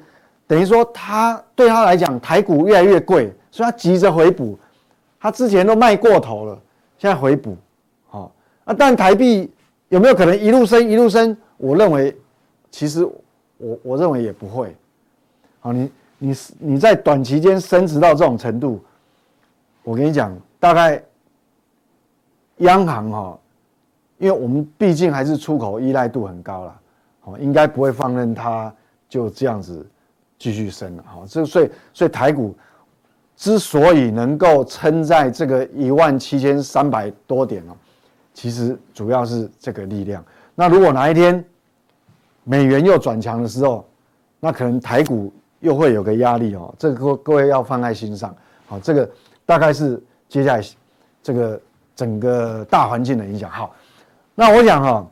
[0.53, 4.59] 等于说他对他来讲，台股越来越贵，所以他急着回补。
[5.19, 6.59] 他之前都卖过头了，
[6.99, 7.57] 现在回补，
[8.11, 8.31] 好
[8.67, 9.51] 啊，但台币。
[9.89, 11.37] 有没有可能一路升一路升？
[11.59, 12.17] 我认为，
[12.71, 13.05] 其实
[13.59, 14.75] 我我认为也不会。
[15.61, 18.83] 好，你你你在短期间升值到这种程度，
[19.83, 21.03] 我跟你讲，大概
[22.59, 23.39] 央行哈，
[24.17, 26.81] 因为我们毕竟还是出口依赖度很高了，
[27.21, 28.75] 好，应该不会放任它
[29.11, 29.87] 就这样子
[30.43, 31.05] 继续升了。
[31.07, 32.53] 好，这所以所以台股
[33.37, 37.77] 之所以能够撑在这个一万七千三百多点哦。
[38.35, 40.25] 其实主要是这个力量。
[40.57, 41.45] 那如果哪一天
[42.43, 43.87] 美元又转强的时候，
[44.41, 46.75] 那可能台股又会有个压力哦。
[46.77, 48.35] 这个各各位要放在心上。
[48.67, 49.09] 好，这个
[49.47, 50.65] 大概是接下来
[51.23, 51.61] 这个
[51.95, 53.49] 整个大环境的影响。
[53.49, 53.73] 好，
[54.35, 55.07] 那我想哈，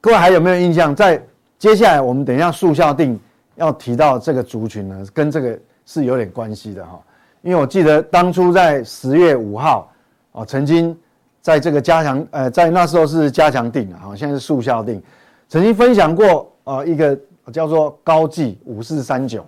[0.00, 0.94] 各位还有没有印象？
[0.94, 1.20] 在
[1.58, 3.18] 接下来我们等一下速效定
[3.54, 7.00] 要提到这个族群呢，跟这个是有点关系的哈。
[7.42, 9.92] 因为我记得当初在十月五号
[10.32, 10.96] 哦，曾经。
[11.42, 15.02] 在这个加强，呃，在那时候是加强定啊，现在是速效定。
[15.48, 17.18] 曾经分享过啊，一个
[17.52, 19.44] 叫做高技五四三九，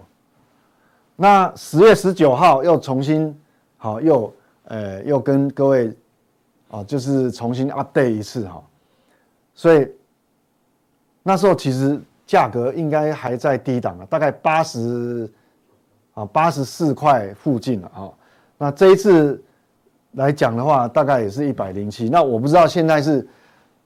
[1.15, 3.33] 那十月十九号又重新
[3.77, 5.97] 好又呃又跟各位
[6.69, 8.61] 啊就是重新 update 一次哈，
[9.55, 9.89] 所以
[11.23, 15.31] 那时候其实价格应该还在低档啊，大概八十
[16.15, 18.11] 啊八十四块附近了啊。
[18.59, 19.43] 那这一次
[20.13, 22.09] 来讲的话，大概也是一百零七。
[22.09, 23.27] 那我不知道现在是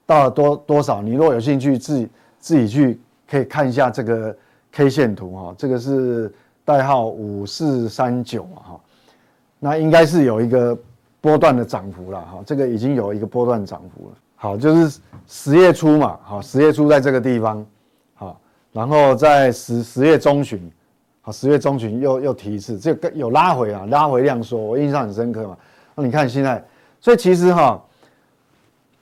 [0.05, 2.99] 到了多多少，你如果有兴趣自己自己去
[3.29, 4.35] 可以看一下这个。
[4.71, 6.31] K 线图哈，这个是
[6.63, 8.79] 代号五四三九哈，
[9.57, 10.77] 那应该是有一个
[11.19, 14.17] 波段的涨幅了哈，这个已经有一个波段涨幅了。
[14.35, 17.65] 好，就是十月初嘛，好，十月初在这个地方，
[18.71, 20.71] 然后在十十月中旬，
[21.21, 25.57] 好，十月中旬又又提一次，这个有拉回啊，拉回量缩，我印象很深刻嘛。
[25.95, 26.63] 那你看现在，
[26.99, 27.81] 所以其实哈，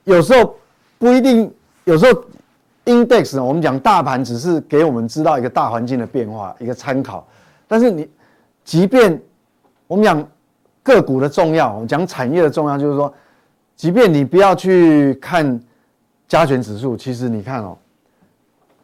[0.04, 0.54] 有时候
[0.98, 1.52] 不一定，
[1.84, 2.24] 有时候。
[2.88, 7.28] Index，我们讲大盘只是给我们知道一个大环境的变化，一个参考。
[7.66, 8.08] 但是你，
[8.64, 9.20] 即便
[9.86, 10.26] 我们讲
[10.82, 13.12] 个股的重要，我们讲产业的重要，就是说，
[13.76, 15.60] 即便你不要去看
[16.26, 17.76] 加权指数，其实你看哦，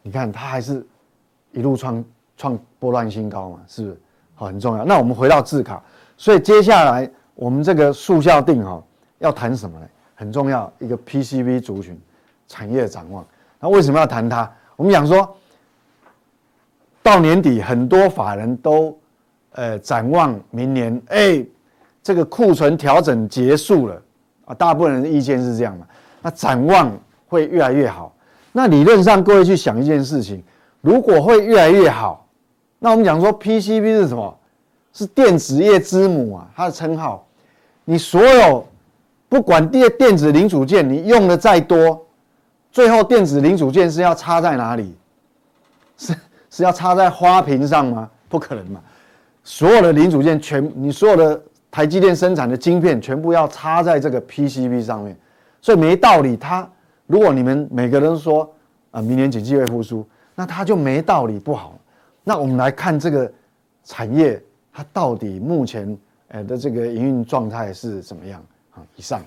[0.05, 0.85] 你看它还是
[1.51, 2.05] 一路创
[2.37, 3.99] 创波段新高嘛，是不是？
[4.35, 4.85] 好，很重要。
[4.85, 5.83] 那我们回到字卡，
[6.15, 8.83] 所以接下来我们这个速效定哈，
[9.17, 9.87] 要谈什么呢？
[10.13, 11.99] 很重要，一个 PCB 族群
[12.47, 13.25] 产业展望。
[13.59, 14.49] 那为什么要谈它？
[14.75, 15.35] 我们讲说，
[17.01, 18.95] 到年底很多法人都，
[19.53, 21.43] 呃，展望明年，哎，
[22.03, 23.99] 这个库存调整结束了
[24.45, 25.87] 啊，大部分人的意见是这样嘛。
[26.21, 26.95] 那展望
[27.27, 28.14] 会越来越好。
[28.57, 30.41] 那理论上，各位去想一件事情，
[30.79, 32.25] 如果会越来越好，
[32.79, 34.33] 那我们讲说 PCB 是什么？
[34.93, 37.27] 是电子业之母啊，它的称号。
[37.83, 38.65] 你所有
[39.27, 42.01] 不管电电子零组件，你用的再多。
[42.71, 44.95] 最后，电子零组件是要插在哪里？
[45.97, 46.15] 是
[46.49, 48.09] 是要插在花屏上吗？
[48.29, 48.79] 不可能嘛！
[49.43, 55.13] 所有的零组件全，你所有的台积电生产的晶片全部要插在这个 PCB 上面，
[55.61, 56.37] 所以没道理。
[56.37, 56.65] 它
[57.07, 58.51] 如果你们每个人说
[58.91, 61.77] 啊，明年经济会复苏，那它就没道理不好。
[62.23, 63.31] 那我们来看这个
[63.83, 64.41] 产业，
[64.73, 65.97] 它到底目前
[66.29, 68.81] 呃的这个营运状态是怎么样啊？
[68.95, 69.21] 以上。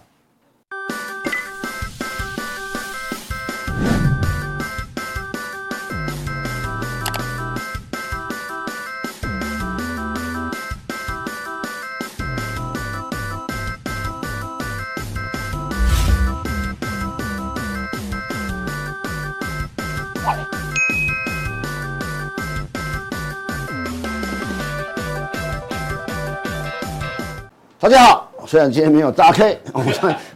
[27.88, 29.82] 大家好，虽然今天没有大 K，我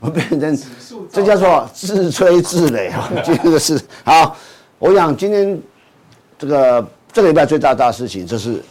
[0.00, 0.58] 我变成
[1.12, 4.34] 这叫做自吹自擂啊， 这个是好。
[4.78, 5.60] 我想今天
[6.38, 8.62] 这个这个礼拜最大大事情就是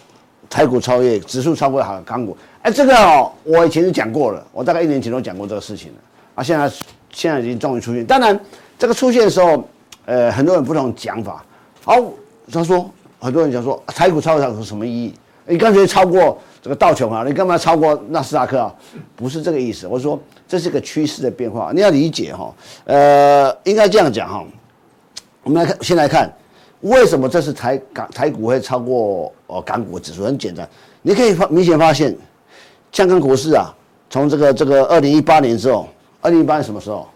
[0.50, 2.36] 台股超越指数超过好港股。
[2.64, 5.98] 哎，这个哦，我以前就讲过了，我大概一年前都讲过这个事情了
[6.34, 6.42] 啊。
[6.42, 6.72] 现在
[7.12, 8.40] 现在已经终于出现，当然
[8.80, 9.64] 这个出现的时候，
[10.06, 11.46] 呃，很多人不同讲法。
[11.84, 12.02] 好，
[12.52, 12.90] 他说
[13.20, 15.14] 很多人讲说台股超越是什么意义？
[15.46, 16.42] 你干脆超过。
[16.62, 18.76] 这个道琼啊，你干嘛超过纳斯达克啊？
[19.16, 19.88] 不是这个意思。
[19.88, 22.54] 我说这是个趋势的变化，你要理解哈。
[22.86, 24.46] 呃，应该这样讲哈。
[25.44, 26.32] 我们来看，先来看
[26.82, 30.24] 为什么这是台港台股会超过哦港股指数？
[30.24, 30.70] 很简单，
[31.02, 32.16] 你可以发明显发现，
[32.92, 33.74] 香港股市啊，
[34.10, 35.88] 从这个这个二零一八年之后，
[36.22, 37.08] 二零一八年什么时候？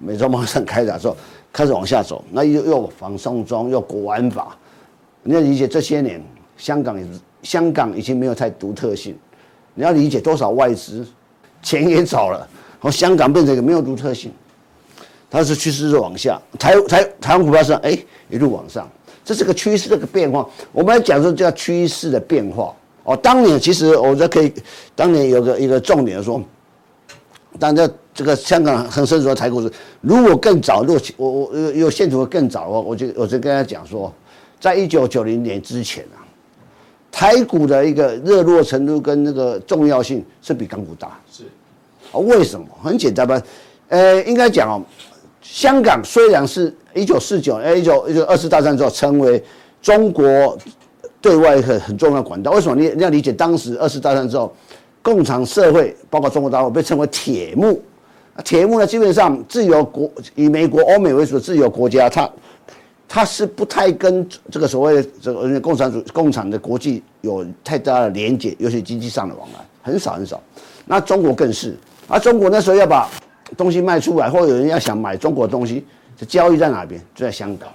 [0.00, 1.16] 美洲贸易战开打之后
[1.52, 4.56] 开始往下走，那又又防送中又国安法，
[5.24, 6.22] 你要理解这些年
[6.56, 7.18] 香港也是。
[7.42, 9.16] 香港已经没有太独特性，
[9.74, 11.06] 你要理解多少外资
[11.62, 12.46] 钱也走了，
[12.78, 14.30] 和香港变成一个没有独特性，
[15.30, 17.96] 它是趋势是往下，台台台湾股票是哎
[18.28, 18.90] 一路往上，
[19.24, 20.48] 这是个趋势这个变化。
[20.72, 23.16] 我们来讲说叫趋势的变化哦。
[23.16, 24.52] 当年其实我觉得可以，
[24.96, 26.42] 当年有个一个重点说，
[27.58, 34.12] 但这这个香港恒生指数台股是如果更早，如果我我有有线图更早的话，我就我就跟他讲说，
[34.58, 36.26] 在一九九零年之前啊。
[37.18, 41.42] 台股的一个热络程度跟那个重要性是比港股大，是
[42.12, 42.18] 啊？
[42.20, 42.64] 为什么？
[42.80, 43.42] 很简单吧，
[43.88, 44.80] 呃，应该讲哦，
[45.42, 49.42] 香港虽然是一九四九，哎，一九一九二次大战之后成为
[49.82, 50.56] 中国
[51.20, 52.52] 对外一个很重要的管道。
[52.52, 52.80] 为什么？
[52.80, 54.54] 你你要理解，当时二次大战之后，
[55.02, 57.82] 共产社会包括中国大陆被称为铁幕，
[58.44, 62.30] 铁幕呢，基本上自由国以美国、欧美为主的自由国家，它。
[63.08, 70.38] 它是不太跟这个所谓的这个共产主共产的国际有太大的连接，尤其经济上的往来很少很少。
[70.84, 71.74] 那中国更是，
[72.06, 73.08] 而中国那时候要把
[73.56, 75.84] 东西卖出来，或有人要想买中国的东西，
[76.18, 77.00] 这交易在哪边？
[77.14, 77.70] 就在香港。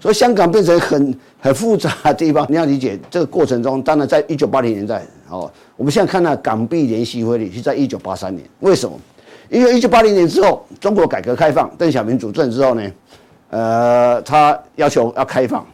[0.00, 2.46] 所以香港变成很很复杂的地方。
[2.48, 8.98] 你要理解这个过程中，当然在一九八零年代哦，我们现在看到港币联系汇率是在一九八三年，为什么？
[9.50, 12.90] 因为一九八零年之后，中国改革开放，邓小平主政之后呢，
[13.50, 15.66] 呃，他要求要开放，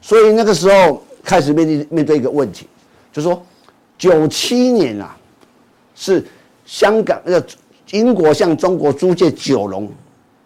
[0.00, 2.66] 所以那个时候开始面对面对一个问题，
[3.12, 3.40] 就是说
[3.96, 5.16] 九七年啊，
[5.94, 6.24] 是
[6.64, 7.42] 香港呃
[7.90, 9.88] 英国向中国租借九龙，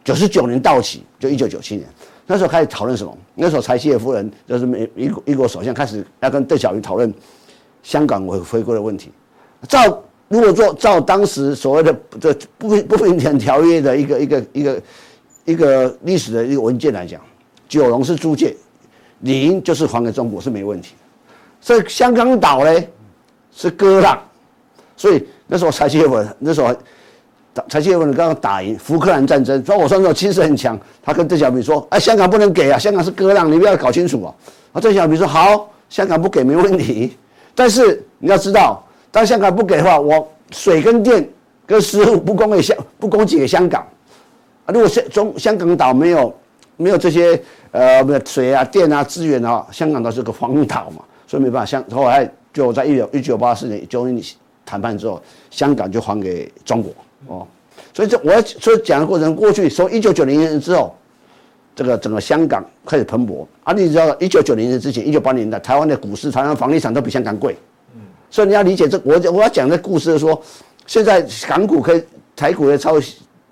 [0.04, 1.88] 九十九年到期，就一九九七年，
[2.26, 3.16] 那时候开始讨论什么？
[3.34, 7.12] 那时候柴契尔夫人就是美英国英国首相开始要跟邓小平讨论
[7.82, 9.10] 香港回回归的问题，
[9.68, 10.02] 照。
[10.28, 14.82] 如果说照当时所谓的这不不平等条约的一个一个一个
[15.44, 17.20] 一个历史的一个文件来讲，
[17.68, 18.54] 九龙是租界，
[19.20, 20.94] 理应就是还给中国是没问题。
[21.60, 22.84] 所以香港岛呢
[23.52, 24.18] 是割让，
[24.96, 26.74] 所以那时候柴契尔夫人那时候
[27.68, 34.34] 柴契尔夫人刚刚打赢福克兰战争，说我说那种气势很强，他跟邓小平说，哎，香港不能给啊，香港是割让，你不要搞清楚啊。
[34.72, 37.16] 啊，邓小平说好，香港不给没问题，
[37.54, 38.82] 但是你要知道。
[39.10, 41.28] 当香港不给的话，我水跟电
[41.66, 43.86] 跟食物不供给香不供给香港
[44.64, 44.72] 啊！
[44.72, 46.34] 如果香中香港岛没有
[46.76, 47.40] 没有这些
[47.70, 51.66] 呃没有水啊电啊资源的话，香港岛是个荒岛嘛，所以没办法。
[51.66, 54.24] 香后来就在一九一九八四年九一
[54.64, 56.92] 谈判之后，香港就还给中国
[57.26, 57.46] 哦。
[57.94, 60.94] 所以这我要所以讲的过程，过去从一九九零年之后，
[61.74, 63.72] 这个整个香港开始蓬勃啊！
[63.72, 67.56] 你知道一九九零年之前，一九八零年代台湾的股市、台湾房地产都比香港贵。
[67.94, 68.00] 嗯
[68.30, 70.40] 所以你要理解这，我我要讲的故事是说，
[70.86, 72.02] 现在港股可以
[72.34, 72.94] 台股的超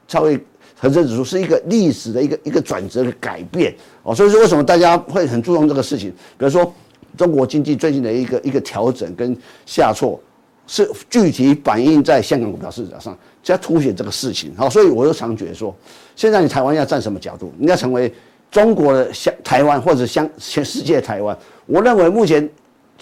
[0.08, 0.40] 超越
[0.80, 4.14] 恒生指数，是一个历史的一个一个转折的改变哦。
[4.14, 6.10] 所以说为什么大家会很注重这个事情？
[6.38, 6.72] 比如说
[7.16, 10.18] 中国经济最近的一个一个调整跟下挫，
[10.66, 14.52] 是具体反映在香港股票市场上，就要凸显这个事情。
[14.56, 15.74] 好，所以我就常觉得说，
[16.16, 17.52] 现在你台湾要站什么角度？
[17.58, 18.12] 你要成为
[18.50, 21.36] 中国的香台湾，或者香全世界台湾？
[21.66, 22.48] 我认为目前。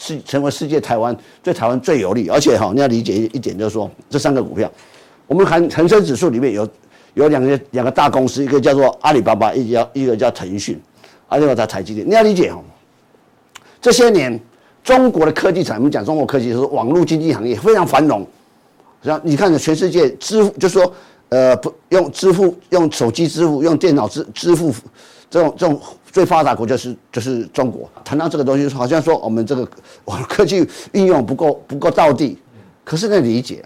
[0.00, 4.70] 是成为世界台湾对台湾最有利，而且哈，你要理解一一点，就是说这三个股票，
[5.26, 6.64] 我们恒恒生指数里面有
[7.14, 10.80] 有两个两个大公司，一个叫做阿里巴巴，一个叫一个叫腾讯，
[11.32, 12.08] 另外在台积电。
[12.08, 12.62] 你要理解哦，
[13.80, 14.38] 这些年
[14.82, 18.26] 中国的科技产，我们讲中国科技就是网络经济行业非常繁荣，
[19.02, 20.94] 像你看全世界支付，就是说
[21.28, 24.74] 呃不用支付，用手机支付，用电脑支支付
[25.30, 25.80] 这种这种。
[26.10, 27.88] 最发达国家是就是中国。
[28.02, 29.68] 谈到这个东西，好像说我们这个
[30.06, 32.38] 网科技应用不够不够到地。
[32.82, 33.62] 可是呢，理解，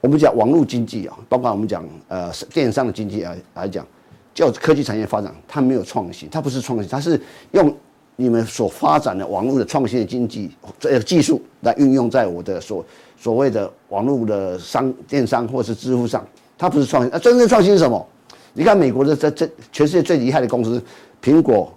[0.00, 3.86] 我们讲网络经济啊，包括我们讲呃电商的经济来来讲，
[4.32, 7.20] 叫科技产业发展，它没有创新，它不是创新，它是
[7.50, 7.74] 用
[8.16, 12.84] 你们所发展的网络的创新的经济这技术来运用在我的所
[13.16, 16.26] 所谓的网络的商电商或是支付上，
[16.56, 17.10] 它不是创新。
[17.12, 18.06] 那真正创新是什么？
[18.54, 20.82] 你看美国的这这全世界最厉害的公司，
[21.22, 21.72] 苹果、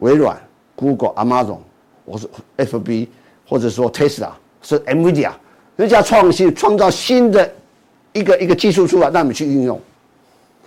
[0.00, 0.40] 微软、
[0.76, 1.58] Google、Amazon，
[2.06, 3.08] 或是 FB，
[3.46, 4.30] 或者说 Tesla，
[4.62, 5.32] 是 NVIDIA，
[5.80, 7.50] 人家创新创造新的
[8.12, 9.80] 一个一个技术出来，让你去运用。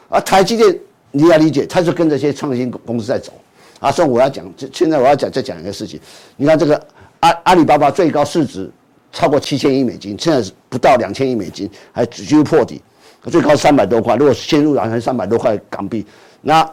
[0.09, 0.75] 而台积电
[1.11, 3.31] 你要理解，它是跟这些创新公司在走。
[3.79, 5.99] 啊，所以我要讲，现在我要讲再讲一个事情。
[6.35, 6.83] 你看这个
[7.19, 8.67] 阿阿里巴巴最高市值
[9.11, 12.81] 超过七千亿美金，现在是不到两千亿美金，还几乎破底。
[13.29, 16.03] 最高三百多块，如果先入两千三百多块港币，
[16.41, 16.67] 那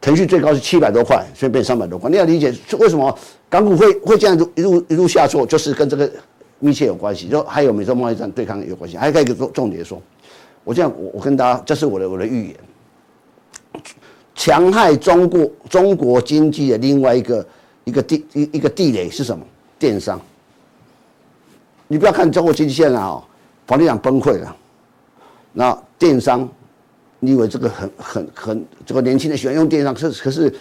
[0.00, 2.10] 腾讯最高是七百多块，现在变三百多块。
[2.10, 3.16] 你要理解为什么
[3.48, 6.10] 港股会会这样一路一路下挫，就是跟这个
[6.60, 7.28] 密切有关系。
[7.28, 8.96] 就还有美洲贸易战对抗有关系。
[8.96, 10.00] 还有一个重重点说，
[10.62, 12.56] 我这样我我跟大家，这是我的我的预言，
[14.36, 17.46] 戕害中国中国经济的另外一个
[17.84, 19.44] 一个地一一个地雷是什么？
[19.78, 20.20] 电商。
[21.88, 23.20] 你不要看中国经济现在啊，
[23.66, 24.56] 房地产崩溃了。
[25.52, 26.48] 那电商，
[27.18, 29.92] 你以为这个很很很这个年轻人喜欢用电商？
[29.92, 30.54] 可是可是，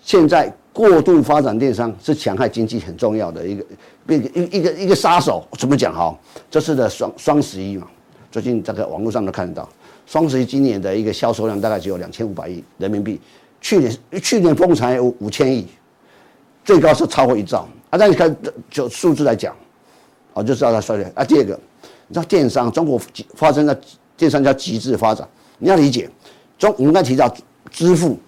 [0.00, 3.64] 现在过度发展电商是戕害经济很重要的一个
[4.08, 5.46] 一个一个一个杀手。
[5.58, 6.16] 怎么讲哈？
[6.50, 7.86] 这次的双双十一嘛，
[8.30, 9.68] 最近这个网络上都看得到，
[10.06, 13.20] 双十一今年的一个销售量大概只有两千五百亿人民币，
[13.60, 15.66] 去年去年丰才有五千亿，
[16.64, 17.98] 最高是超过一兆啊！
[17.98, 18.34] 但你看
[18.70, 19.54] 就数字来讲，
[20.32, 21.24] 我就知道它衰退啊。
[21.24, 21.58] 第二个。
[22.10, 22.98] 你知道电商，中国
[23.34, 23.78] 发生的
[24.16, 25.28] 电商叫极致发展。
[25.58, 26.08] 你要理解，
[26.56, 27.30] 中我们刚才提到
[27.70, 28.18] 支付，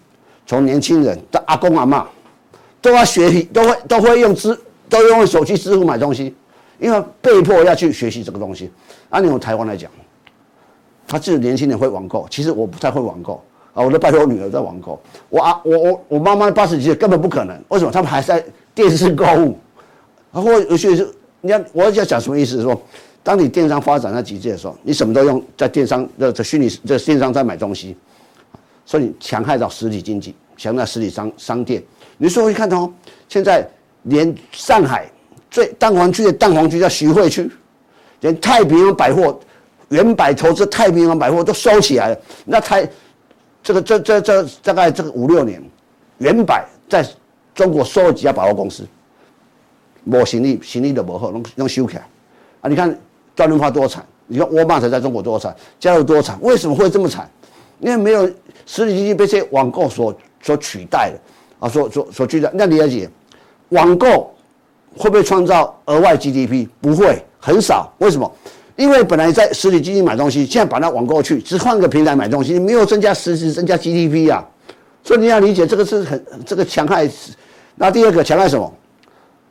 [0.46, 2.04] 从年轻人到阿公阿嬷，
[2.82, 4.54] 都要学习，都会都会用支，
[4.90, 6.34] 都用手机支付买东西，
[6.78, 8.70] 因为被迫要去学习这个东西。
[9.08, 9.90] 按你用台湾来讲，
[11.06, 15.00] 他自己年轻人会网购，其实我不太会网购啊，我都拜托我女儿在网购。
[15.30, 17.90] 我啊，我我我妈妈八十几岁根本不可能，为什么？
[17.90, 19.56] 他们还在电视购物，
[20.32, 21.08] 然后有些是，
[21.40, 22.60] 你要我要讲什么意思？
[22.60, 22.78] 说。
[23.22, 27.94] 当你电商发展到极致的时候，你什么都用在电商的这虚拟这电商在买东西，
[28.86, 31.82] 所以你戕害到实体经济，像那实体商商店，
[32.16, 32.90] 你说会看哦，
[33.28, 33.68] 现在
[34.04, 35.10] 连上海
[35.50, 37.50] 最蛋黄区的蛋黄区叫徐汇区，
[38.20, 39.38] 连太平洋百货、
[39.88, 42.18] 原百投资太平洋百货都收起来了。
[42.44, 42.88] 那太
[43.62, 45.62] 这个这这这大概这个五六年，
[46.18, 47.06] 原百在
[47.54, 48.86] 中国收了几家百货公司，
[50.04, 52.06] 没行李，行李都不好，拢拢收起来。
[52.60, 52.98] 啊，你看
[53.34, 57.28] 段润发多惨，你看沃尔玛才在中国多惨，家乐多惨，为什么会这么惨？
[57.80, 58.26] 因为没有
[58.66, 61.20] 实体经济被这些网购所所取代了
[61.60, 62.50] 啊，所所所取代。
[62.54, 63.08] 那你要解，
[63.70, 64.32] 网购
[64.96, 66.68] 会不会创造额外 GDP？
[66.80, 67.92] 不会，很少。
[67.98, 68.30] 为什么？
[68.76, 74.46] 因为本来在实体经济买东西，现在把它网购去，只换个平台买东西，没有增加实质增加 GDP 啊。
[75.02, 77.08] 所以你要理解这个是很这个强害。
[77.74, 78.72] 那第二个强害什么？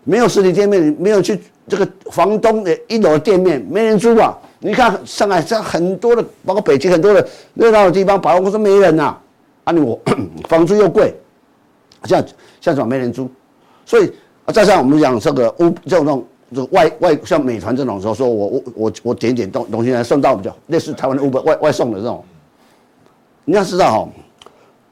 [0.04, 4.36] 没有实体店面，没有去这个房东的一楼店面，没人租啊。
[4.60, 9.16] 你看上海这很多的，包括北京很多的热闹的地方，百货公司没人呐，
[9.64, 10.00] 啊你我
[10.50, 11.16] 房租又贵，
[12.06, 12.24] 像
[12.60, 13.30] 像什么没人租，
[13.90, 14.14] 所以
[14.54, 22.24] 再加上我们讲这个物这种这种外外像美团这种时候，说我我我我点点东东西来送到比较类似台湾的 Uber 外外送的这种，
[23.46, 24.10] 你要知道哈，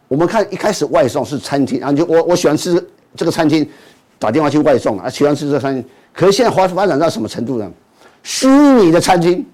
[0.08, 2.84] 我们看一开始外送是餐厅啊，就我我喜欢吃
[3.16, 3.70] 这个餐厅，
[4.18, 7.72] 打电话去外送啊，喜欢吃这个餐厅，可是现在发发展到什么程度呢？
[8.24, 9.46] 虚拟的餐厅。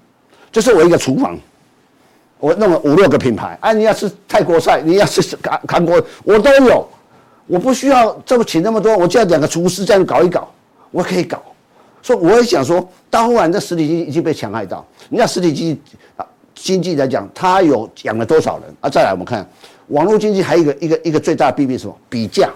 [0.53, 1.35] 就是我一个厨房，
[2.37, 3.57] 我弄了五六个品牌。
[3.59, 6.87] 哎，你要吃泰国菜，你要吃韩韩国，我都有。
[7.47, 10.47] 我不需要这么请那么多，我就要两个厨师这样搞一搞，
[10.91, 11.41] 我可以搞。
[12.01, 14.85] 所以我也想说，到后来这实体经济已经被强害到。
[15.09, 15.81] 你看实体经济
[16.17, 16.25] 啊，
[16.55, 18.89] 经济来讲，它有养了多少人啊？
[18.89, 19.47] 再来我们看
[19.87, 21.97] 网络经济，还有一个一个一个最大的弊病是什么？
[22.09, 22.49] 比价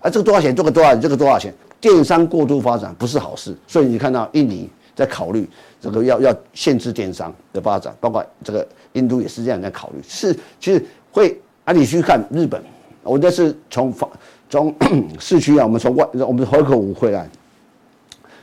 [0.00, 0.54] 啊，这个多少钱？
[0.54, 1.00] 这个多少钱？
[1.00, 1.52] 这个多少钱？
[1.80, 3.56] 电商过度发展不是好事。
[3.66, 5.48] 所以你看到印尼在考虑。
[5.82, 10.00] 这个要要限制电商的发展，包括这个印度也是这样在考虑。
[10.06, 12.62] 是，其实会啊，你去看日本，
[13.02, 14.10] 我这是从从
[14.48, 14.74] 从
[15.18, 17.28] 市区啊，我们从外我们河口湖回来，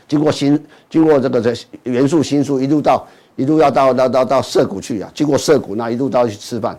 [0.07, 1.53] 经过新经过这个这
[1.83, 6.77] 元素新宿一路到一路要到到到到涩谷去啊，经过涩谷那一路到去吃饭。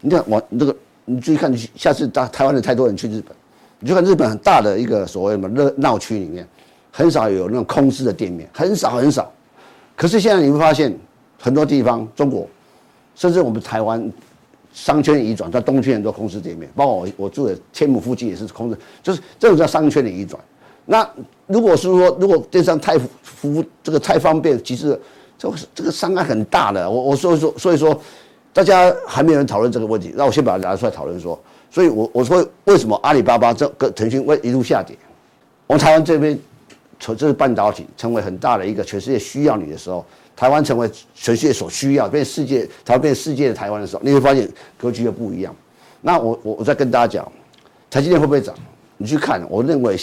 [0.00, 3.36] 你看我这个你注意看，下次到台湾的太多人去日本，
[3.78, 6.46] 你就看日本很大的一个所谓什么热闹区里面，
[6.90, 9.32] 很少有那种空置的店面，很少很少。
[9.94, 10.96] 可是现在你会发现，
[11.38, 12.48] 很多地方，中国，
[13.14, 14.10] 甚至我们台湾，
[14.72, 20.42] 商圈移转，在东区很多空置店面，包括我我住的天母附近也是空置，就是这种叫商圈的移转。
[20.86, 21.08] 那
[21.46, 24.98] 如果是说，如果电商太服务这个太方便，其实
[25.38, 26.90] 这个这个伤害很大的。
[26.90, 28.00] 我我所以说所以说，
[28.52, 31.38] 大家还没有人讨论这个问题，那我先把它拿出来讨论说。
[31.70, 34.96] 所以我我说为什么阿里巴巴这个腾讯会一路下跌？
[35.66, 36.38] 我们台湾这边。
[37.04, 45.54] 从这是半导体成为很大的一个全世界需要你的时候，台湾成为全世界所需要，变世界台湾变世界台湾的时候，你会发现格局又不一样。
[46.00, 47.32] 那我我我再跟大家讲，
[47.90, 48.54] 台积电会不会涨？
[48.96, 49.96] 你去看，我认为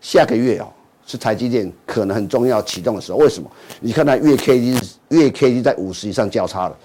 [0.00, 0.68] 下个月哦
[1.06, 3.18] 是台积电可能很重要启动的时候。
[3.18, 3.50] 为什么？
[3.80, 4.80] 你看它月 K D
[5.10, 6.76] 月 K D 在五十以上交叉了，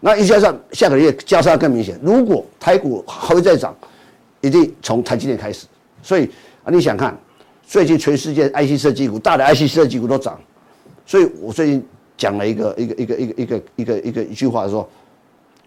[0.00, 1.98] 那一加上下个月交叉更明显。
[2.02, 3.76] 如果台股还会再涨，
[4.40, 5.66] 一定从台积电开始。
[6.02, 6.30] 所以
[6.64, 7.16] 啊，你想看？
[7.66, 10.40] 最近全世界 IC 设计股，大的 IC 设计股都涨，
[11.04, 11.86] 所以我最近
[12.18, 14.86] 讲了一个一个一个一个一个一个一个一句话说，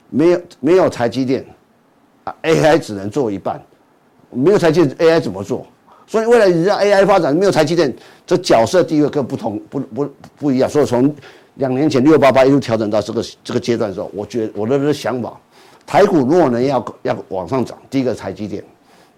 [0.09, 1.43] 没有没有台积电
[2.25, 3.59] 啊，AI 只能做一半，
[4.29, 5.65] 没有台积 AI 怎么做？
[6.05, 7.95] 所以未来你让 AI 发展，没有台积电，
[8.27, 10.69] 这角色地位更不同，不不不一样。
[10.69, 11.15] 所以从
[11.55, 15.39] 两年前六八八一路调整到这个这个阶段的时候，我觉得我的这想法，
[15.87, 18.61] 台股如果能要要往上涨，第一个台积电，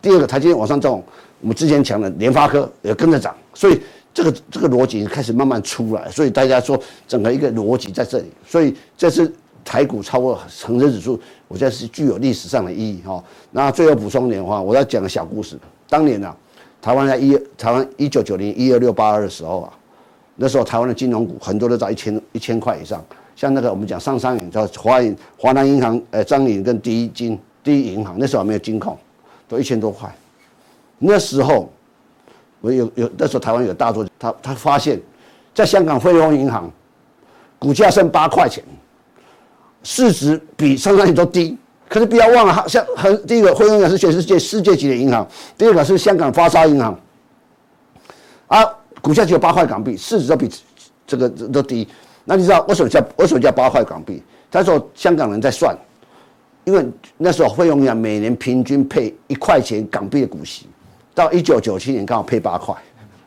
[0.03, 1.01] 第二个台积电往上涨。
[1.41, 3.81] 我们之前讲的联发科也跟着涨，所以
[4.13, 9.33] 这个这个逻辑开始慢慢出来，所以大家说整个一个逻辑在这里，所以这次
[9.65, 13.23] 台股超过恒生指数，我觉得是具有历史上的意义哈。
[13.51, 15.57] 那最后补充点的话，我要讲个小故事。
[15.89, 16.35] 当年啊，
[16.81, 19.73] 台湾在一台湾一九九零一二六八二的时候啊，
[20.35, 23.03] 那时候台湾的金融股很多都在一千一千块以上，
[23.35, 28.97] 像那个我们讲上商银叫华银、华南银行、呃彰银跟第一金、第一银行，那时候还没有金控，
[29.47, 30.13] 都一千多块。
[30.99, 31.69] 那时候，
[32.63, 34.97] 我有有那时候台湾有大作，他他发现，
[35.53, 36.71] 在香港汇丰银行，
[37.59, 38.63] 股价剩八块钱，
[39.83, 41.57] 市值比上商银都低。
[41.89, 46.97] 可是不要忘了，像很第一个汇丰银行是全世界世界级的银行，第二个是香港发沙银行，
[48.47, 48.63] 啊，
[49.01, 50.49] 股价只有八块港币，市值都比
[51.05, 51.85] 这个都低。
[52.23, 54.23] 那你知道为什么叫为什么叫八块港币？
[54.49, 55.77] 他说香港人在算，
[56.63, 56.87] 因为
[57.17, 60.67] 那时候汇丰银行每年平均配一块钱港币的股息。
[61.15, 62.75] 到一九九七年刚好配八块，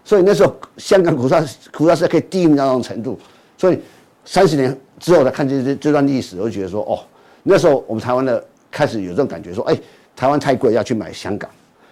[0.04, 3.18] 所以那时候香港股价股价是可以低迷到那种程度，
[3.56, 3.78] 所以
[4.24, 6.98] 三十年之后再看这这这段历史，我就觉得说哦，
[7.42, 9.78] 那时候我们台湾的开始有这种感觉说，哎，
[10.16, 11.48] 台湾太贵要去买香港，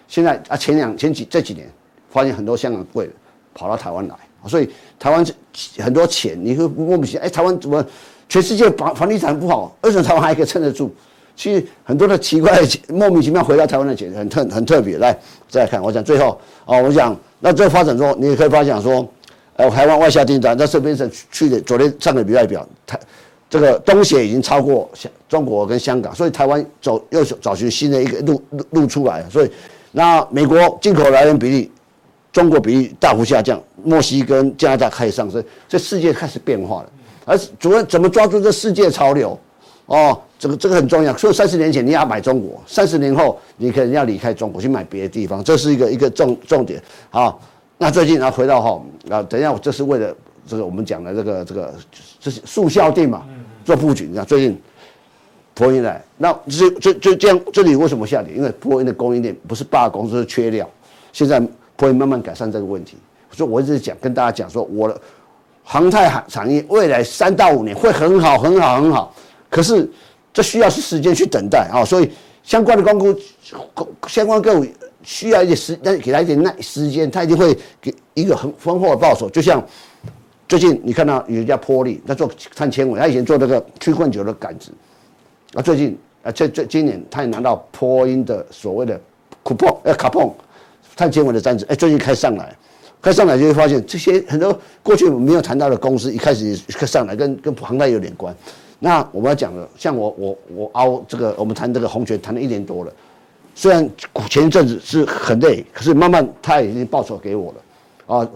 [0.07, 1.69] 现在啊前两前几这几年
[2.09, 3.11] 发现很多香港贵了，
[3.53, 4.15] 跑到台湾来，
[4.47, 4.69] 所以
[4.99, 5.25] 台湾
[5.79, 7.85] 很多钱，你会莫名其妙，哎，台湾怎么
[8.27, 10.93] 全世界房房地产不好，为什么台湾还可以撑得住？
[11.35, 12.59] 其实很多的奇怪，
[12.89, 14.97] 莫名其妙回到台湾的钱很特很特别。
[14.97, 15.17] 来
[15.49, 19.07] 再看，我讲最后哦，我讲那这个发展中，你也可以发现说，
[19.57, 22.99] 呃，台湾外销订单在这边是去的，昨天上个礼拜表，台
[23.49, 29.23] 这个东协已经超过香中国跟香港，所以台湾走又找寻新的一个路路路出来。
[29.29, 29.51] 所以
[29.91, 31.71] 那美国进口来源比例，
[32.31, 36.89] 中国比例大幅下降，墨西哥加拿大开始上升，这世界开始变化了。
[37.25, 39.37] 而主要怎么抓住这世界潮流？
[39.87, 41.15] 哦，这个这个很重要。
[41.15, 46.81] 所以三十年前你要买中国，三十年后你可能要离开中国去买别的地方，这是一个一个重重点。
[47.09, 47.39] 好，
[47.77, 50.15] 那最近啊回到哈啊，等一下，这是为了
[50.47, 51.73] 这个我们讲的这个这个
[52.19, 53.23] 这是速效定嘛，
[53.63, 54.07] 做布局。
[54.09, 54.59] 你看最近
[55.53, 58.33] 波音来，那这这这这样，这里为什么下跌？
[58.33, 60.67] 因为波音的供应链不是罢工就，是缺料。
[61.13, 61.39] 现在
[61.75, 62.97] 波音慢慢改善这个问题。
[63.31, 64.99] 所以我一直讲跟大家讲说，我的
[65.63, 69.13] 航太产产业未来三到五年会很好，很好，很好。
[69.55, 69.89] 可是，
[70.33, 72.11] 这需要是时间去等待啊，所以
[72.43, 73.21] 相关的公司、
[74.05, 74.65] 相关个股
[75.01, 79.29] 需要一点时，但给他一点耐时间，他一定会给一个很丰厚的报酬。
[79.29, 79.65] 就像
[80.45, 84.71] 最近你看到有一家波力，他做碳纤维，他以前做那个曲棍球的杆子，
[85.53, 88.99] 啊，最近啊，这这今年他也拿到波音的所谓的
[89.41, 90.29] 酷碰呃卡碰
[90.97, 92.53] 碳纤维的单子，哎，最近开上来，
[93.01, 98.35] 开上来就会发现这些很多过去没有谈到的公司，一开始开上来跟跟航太有点关。
[98.79, 102.91] 那我们要讲的，像我我我熬这个，我们谈这个红泉谈了一年多了，
[103.55, 103.89] 虽然
[104.29, 108.27] 前一阵子是很累，可是慢慢他已经报酬给我了，啊，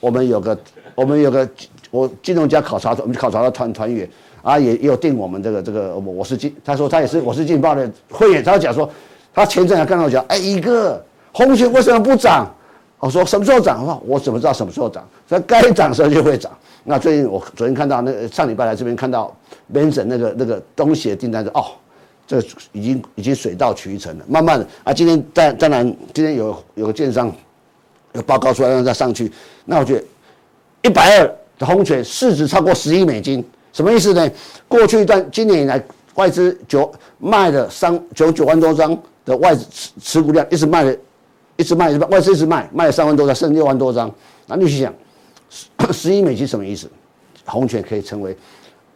[0.00, 0.58] 我们有个
[0.94, 1.48] 我们有个
[1.90, 4.08] 我金融家考察，我们考察的团团员
[4.42, 8.90] 啊，也也有订我们这个这个我我是金，他说他也是我是进报的会员，他讲说
[9.32, 11.02] 他前阵还跟我讲，哎，一个
[11.32, 12.52] 红泉为什么不涨？
[12.98, 13.86] 我说什么时候涨？
[13.86, 15.06] 我我怎么知道什么时候涨？
[15.28, 16.50] 说该涨时候就会涨。
[16.82, 19.32] 那最近我昨天看到那上礼拜来这边看到
[19.72, 21.66] Benson 那个那个东西的订单是哦，
[22.26, 22.38] 这
[22.72, 27.32] 已经已经水到渠成了，慢慢的啊，今天当当然今天有有个券商
[28.12, 29.30] 有报告出来让它上去，
[29.64, 30.04] 那我觉得
[30.82, 34.30] 一百二的红泉市值超过十亿美金，什么意思呢？
[34.66, 35.82] 过去一段今年以来
[36.14, 40.96] 外资九卖了三九九万多张的外资持持股量一直卖了，
[41.56, 44.10] 一直卖外资一直卖卖了三万多张，剩六万多张，
[44.46, 44.92] 那你去想。
[45.90, 46.86] 十亿美金什么意思？
[47.46, 48.36] 红泉可以成为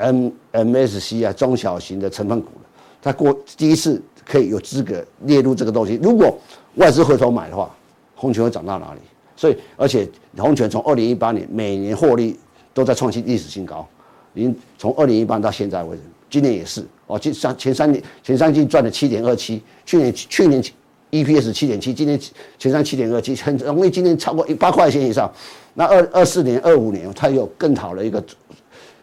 [0.03, 2.69] M MSC 啊中小型的成分股了。
[3.01, 5.99] 它过第一次可以有资格列入这个东西。
[6.03, 6.39] 如果
[6.77, 7.75] 外资回头买的话，
[8.15, 9.01] 红泉会涨到哪里？
[9.35, 12.39] 所以，而且红泉从二零一八年每年获利
[12.73, 13.87] 都在创新历史新高，
[14.35, 17.19] 已经从二零一八到现在为止，今年也是哦。
[17.19, 20.63] 前三前三年前三季赚了七点二七，去年去年
[21.11, 22.19] EPS 七点七，今年
[22.59, 25.31] 前三七点二七，很容易今年超过一八块钱以上。
[25.75, 28.23] 那二二四年、二五年，它有更好的一个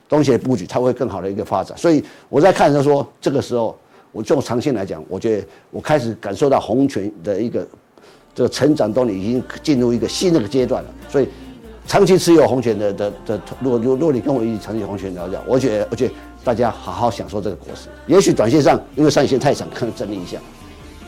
[0.10, 1.78] 东西的布局，它会更好的一个发展。
[1.78, 3.78] 所以我在看的时候说，这个时候
[4.12, 7.66] 我就长线来讲，我觉得我开始感受到红权的一个
[8.34, 10.90] 这个成长动力已经进入一个新的阶段了。
[11.08, 11.30] 所以
[11.86, 17.88] 长期持有红权的的的，如果如果你跟我一起长期红权聊聊，我觉得我觉得大家好好享受这个果实。
[18.08, 20.40] 也许短线上因为上线太长，可能整理一下，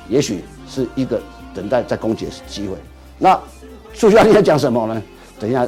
[0.08, 1.20] 也许是一个
[1.56, 2.76] 等待再攻击的机会。
[3.18, 3.39] 那
[3.93, 5.02] 速效定要讲什么呢？
[5.39, 5.68] 等一下，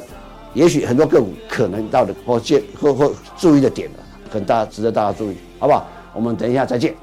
[0.53, 5.85] 也许很多个股可能到的或见或或注意的点了，很大值得大家注意，好不好？
[6.13, 6.95] 我们等一下再见。